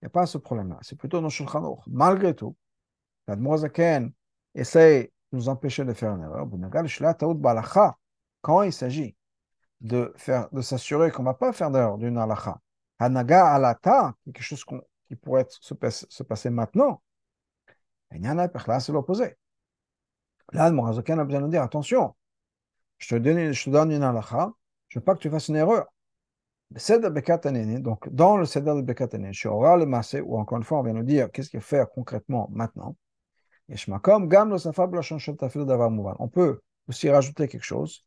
Il 0.00 0.06
n'y 0.06 0.06
a 0.06 0.10
pas 0.10 0.26
ce 0.26 0.38
problème-là. 0.38 0.78
C'est 0.82 0.96
plutôt 0.96 1.20
dans 1.20 1.28
Shulchan. 1.28 1.78
Malgré 1.86 2.34
tout, 2.34 2.56
l'Admozaken 3.28 4.12
essaie 4.54 5.12
de 5.32 5.36
nous 5.36 5.48
empêcher 5.48 5.84
de 5.84 5.92
faire 5.92 6.12
une 6.14 6.22
erreur. 6.22 6.48
Quand 8.40 8.62
il 8.62 8.72
s'agit 8.72 9.16
de, 9.80 10.12
faire, 10.16 10.48
de 10.52 10.60
s'assurer 10.60 11.10
qu'on 11.10 11.22
ne 11.22 11.28
va 11.28 11.34
pas 11.34 11.52
faire 11.52 11.70
d'erreur 11.70 11.98
d'une 11.98 12.18
halakha, 12.18 12.58
Hanaga 12.98 13.46
alata, 13.46 14.14
quelque 14.24 14.42
chose 14.42 14.64
qui 14.64 15.16
pourrait 15.16 15.46
se, 15.48 15.74
se, 16.08 16.22
passer 16.22 16.50
maintenant, 16.50 17.02
c'est 18.10 18.92
l'opposé. 18.92 19.36
Là, 20.52 20.70
le 20.70 20.78
a 20.78 21.24
besoin 21.24 21.40
de 21.40 21.48
dire 21.48 21.62
attention, 21.62 22.14
je 22.98 23.08
te 23.08 23.14
donne, 23.14 23.52
je 23.52 23.64
te 23.64 23.70
donne 23.70 23.90
une 23.90 24.02
halakha, 24.02 24.52
je 24.92 24.98
veux 24.98 25.04
pas 25.04 25.14
que 25.14 25.20
tu 25.20 25.30
fasses 25.30 25.48
une 25.48 25.56
erreur. 25.56 25.86
Donc, 26.70 28.08
dans 28.10 28.36
le 28.36 28.44
Seder 28.44 28.74
de 28.74 28.82
Bekataneni, 28.82 29.32
chez 29.32 29.48
Oral 29.48 29.80
le 29.80 29.86
Massé, 29.86 30.20
ou 30.20 30.36
encore 30.36 30.58
une 30.58 30.64
fois, 30.64 30.80
on 30.80 30.82
vient 30.82 30.92
nous 30.92 31.02
dire 31.02 31.30
qu'est-ce 31.32 31.48
qu'il 31.48 31.60
faut 31.60 31.66
faire 31.66 31.88
concrètement 31.90 32.50
maintenant. 32.52 32.94
On 36.18 36.28
peut 36.28 36.60
aussi 36.88 37.08
rajouter 37.08 37.48
quelque 37.48 37.64
chose 37.64 38.04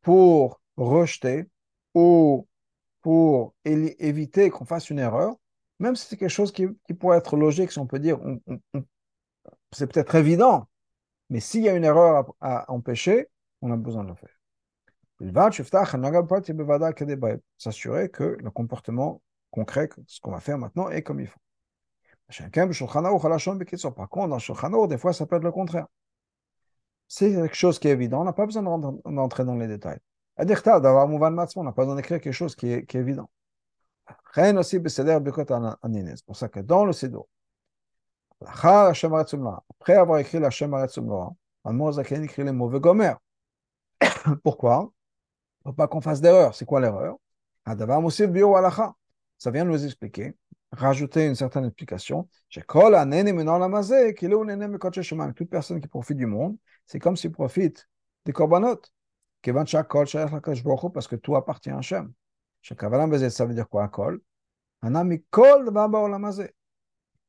pour 0.00 0.62
rejeter 0.78 1.50
ou 1.94 2.48
pour 3.02 3.54
éviter 3.66 4.48
qu'on 4.48 4.64
fasse 4.64 4.88
une 4.88 5.00
erreur, 5.00 5.34
même 5.80 5.96
si 5.96 6.06
c'est 6.06 6.16
quelque 6.16 6.30
chose 6.30 6.50
qui, 6.50 6.66
pourrait 6.98 7.18
être 7.18 7.36
logique, 7.36 7.72
si 7.72 7.78
on 7.78 7.86
peut 7.86 7.98
dire, 7.98 8.18
c'est 9.72 9.86
peut-être 9.86 10.14
évident, 10.14 10.66
mais 11.28 11.40
s'il 11.40 11.62
y 11.62 11.68
a 11.68 11.74
une 11.74 11.84
erreur 11.84 12.32
à 12.40 12.72
empêcher, 12.72 13.28
on 13.60 13.70
a 13.70 13.76
besoin 13.76 14.04
de 14.04 14.08
le 14.08 14.14
faire. 14.14 14.41
S'assurer 17.58 18.08
que 18.10 18.36
le 18.40 18.50
comportement 18.50 19.22
concret, 19.50 19.88
ce 20.06 20.20
qu'on 20.20 20.32
va 20.32 20.40
faire 20.40 20.58
maintenant, 20.58 20.88
est 20.90 21.02
comme 21.02 21.20
il 21.20 21.28
faut. 21.28 21.38
Par 23.90 24.08
contre, 24.08 24.28
dans 24.28 24.38
Shulchan 24.38 24.86
des 24.86 24.98
fois, 24.98 25.12
ça 25.12 25.26
peut 25.26 25.36
être 25.36 25.44
le 25.44 25.52
contraire. 25.52 25.86
C'est 27.06 27.30
quelque 27.30 27.54
chose 27.54 27.78
qui 27.78 27.88
est 27.88 27.92
évident, 27.92 28.22
on 28.22 28.24
n'a 28.24 28.32
pas 28.32 28.46
besoin 28.46 28.62
d'entrer 28.62 29.44
dans 29.44 29.54
les 29.54 29.68
détails. 29.68 29.98
On 30.38 30.44
n'a 30.44 30.56
pas 30.56 31.06
besoin 31.82 31.96
d'écrire 31.96 32.20
quelque 32.20 32.32
chose 32.32 32.56
qui 32.56 32.68
est, 32.68 32.94
évident. 32.94 33.28
C'est 34.34 34.82
pour 36.24 36.36
ça 36.36 36.48
que 36.48 36.60
dans 36.60 36.86
le 36.86 36.92
Sido, 36.94 37.28
après 38.40 39.94
avoir 39.94 40.18
écrit 40.18 40.40
la 40.40 40.50
Shem 40.50 40.74
Aretzumloa, 40.74 41.34
Zaken 41.92 42.24
écrit 42.24 42.44
les 42.44 42.52
mauvais 42.52 42.80
gomer. 42.80 43.14
Pourquoi? 44.42 44.90
Faut 45.64 45.72
pas 45.72 45.88
qu'on 45.88 46.00
fasse 46.00 46.20
d'erreur. 46.20 46.54
C'est 46.54 46.64
quoi 46.64 46.80
l'erreur? 46.80 47.16
Ça 49.38 49.50
vient 49.50 49.64
nous 49.64 49.84
expliquer, 49.84 50.36
rajouter 50.72 51.26
une 51.26 51.34
certaine 51.34 51.64
explication. 51.64 52.28
Toute 55.36 55.50
personne 55.50 55.80
qui 55.80 55.88
profite 55.88 56.16
du 56.16 56.26
monde, 56.26 56.56
c'est 56.86 56.98
comme 56.98 57.16
s'il 57.16 57.32
profite 57.32 57.88
des 58.24 58.32
korbanot. 58.32 58.80
Parce 59.42 61.08
que 61.08 61.16
tout 61.16 61.36
appartient 61.36 61.70
à 61.70 61.78
Hachem. 61.78 62.12
Ça 62.62 63.44
veut 63.44 63.54
dire 63.54 63.68
quoi, 63.68 63.90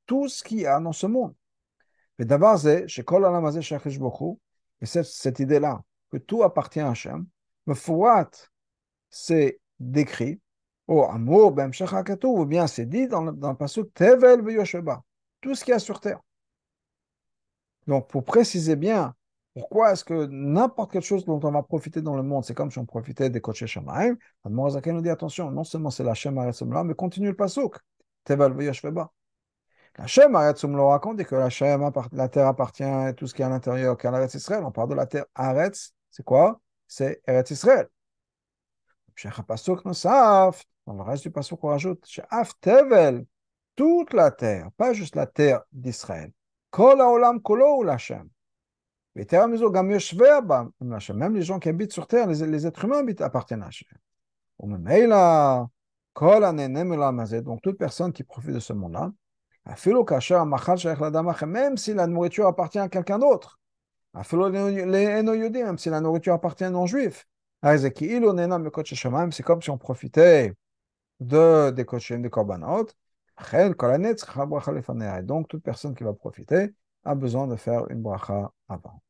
Tout 0.06 0.28
ce 0.28 0.44
qu'il 0.44 0.60
y 0.60 0.66
a 0.68 0.80
dans 0.80 0.94
ce 0.94 1.08
monde. 1.08 1.34
Et 2.20 2.26
cette, 4.86 5.06
cette 5.06 5.40
idée-là, 5.40 5.82
que 6.12 6.18
tout 6.18 6.44
appartient 6.44 6.80
à 6.80 6.90
Hachem, 6.90 7.26
me 7.66 7.76
c'est 9.10 9.60
décrit 9.80 10.40
au 10.88 11.04
amour, 11.04 11.52
ben 11.52 11.72
ou 12.24 12.46
bien 12.46 12.68
c'est 12.68 12.86
dit 12.86 13.08
dans 13.08 13.24
le, 13.24 13.32
dans 13.32 13.52
le 13.52 13.84
Tevel 13.94 14.42
tout 15.42 15.56
ce 15.56 15.64
qu'il 15.64 15.72
y 15.72 15.76
a 15.76 15.80
sur 15.80 16.00
terre. 16.00 16.20
Donc, 17.88 18.08
pour 18.10 18.24
préciser 18.24 18.76
bien 18.76 19.14
pourquoi 19.54 19.92
est-ce 19.92 20.04
que 20.04 20.26
n'importe 20.26 20.92
quelle 20.92 21.04
chose 21.04 21.26
dont 21.26 21.40
on 21.44 21.52
va 21.52 21.62
profiter 21.62 22.02
dans 22.02 22.16
le 22.16 22.24
monde, 22.24 22.44
c'est 22.44 22.56
comme 22.56 22.72
si 22.72 22.80
on 22.80 22.86
profitait 22.86 23.30
des 23.30 23.40
Koché 23.40 23.68
Shamaim, 23.68 24.16
nous 24.92 25.02
dit 25.02 25.10
attention, 25.10 25.52
non 25.52 25.64
seulement 25.64 25.92
c'est 25.92 26.04
la 26.04 26.16
Shem 26.16 26.40
mais 26.86 26.96
continue 26.96 27.28
le 27.28 27.36
pasuk. 27.36 27.78
Tevel 28.24 28.56
Yosheba. 28.64 29.12
La 29.98 30.08
Shem 30.08 30.36
Aretzumlo 30.36 30.88
raconte 30.88 31.24
que 31.24 31.36
la 31.36 31.50
la 32.14 32.30
terre 32.30 32.48
appartient 32.48 32.84
à 32.84 33.14
tout 33.14 33.28
ce 33.28 33.34
qui 33.36 33.44
est 33.44 33.46
à 33.46 33.50
l'intérieur, 33.50 33.96
qui 33.96 34.08
est 34.08 34.10
à 34.10 34.12
l'Eretz 34.12 34.34
Israël. 34.34 34.64
On 34.66 34.72
parle 34.72 34.90
de 34.90 34.96
la 34.96 35.06
terre 35.06 35.26
Aretz, 35.36 35.94
c'est 36.10 36.24
quoi? 36.24 36.60
C'est 36.96 37.24
Eretz 37.26 37.50
Israël. 37.50 37.88
Dans 39.24 40.94
le 40.94 41.02
reste 41.02 41.24
du 41.24 41.32
pasuk, 41.32 41.64
on 41.64 41.70
rajoute 41.70 42.06
Tevel, 42.62 43.26
toute 43.76 44.14
la 44.14 44.30
terre, 44.30 44.70
pas 44.78 44.94
juste 44.94 45.16
la 45.16 45.26
terre 45.26 45.64
d'Israël. 45.72 46.32
Kol 46.70 47.00
Kolo 47.42 47.98
Shem. 47.98 48.30
Même 49.16 51.36
les 51.36 51.42
gens 51.42 51.58
qui 51.58 51.70
habitent 51.70 51.94
sur 51.94 52.06
terre, 52.06 52.28
les, 52.28 52.68
êtres 52.68 52.86
humains 52.86 53.04
appartiennent 53.22 53.64
à 53.64 53.70
Hachem. 53.70 53.98
Donc 57.42 57.62
toute 57.64 57.80
personne 57.80 58.14
qui 58.14 58.24
profite 58.24 58.52
de 58.52 58.60
ce 58.60 58.74
monde-là, 58.74 59.12
même 61.48 61.78
si 61.78 61.96
la 61.96 62.06
nourriture 62.06 62.46
appartient 62.46 62.78
à 62.78 62.88
quelqu'un 62.88 63.18
d'autre, 63.18 63.60
si 65.78 65.90
la 65.90 66.02
nourriture 66.02 66.34
appartient 66.34 66.64
à 66.64 66.70
non-juifs, 66.70 67.28
c'est 69.32 69.44
comme 69.44 69.62
si 69.62 69.70
on 69.70 69.78
profitait 69.78 70.54
de, 71.20 71.72
des 71.72 71.86
kochim, 71.86 72.20
des 72.20 72.30
korbanot. 72.30 72.88
Donc 75.24 75.48
toute 75.48 75.64
personne 75.64 75.96
qui 75.96 76.04
va 76.04 76.14
profiter 76.14 76.74
a 77.04 77.16
besoin 77.16 77.48
de 77.48 77.56
faire 77.56 77.90
une 77.90 78.02
bracha 78.02 78.52
avant. 78.68 79.02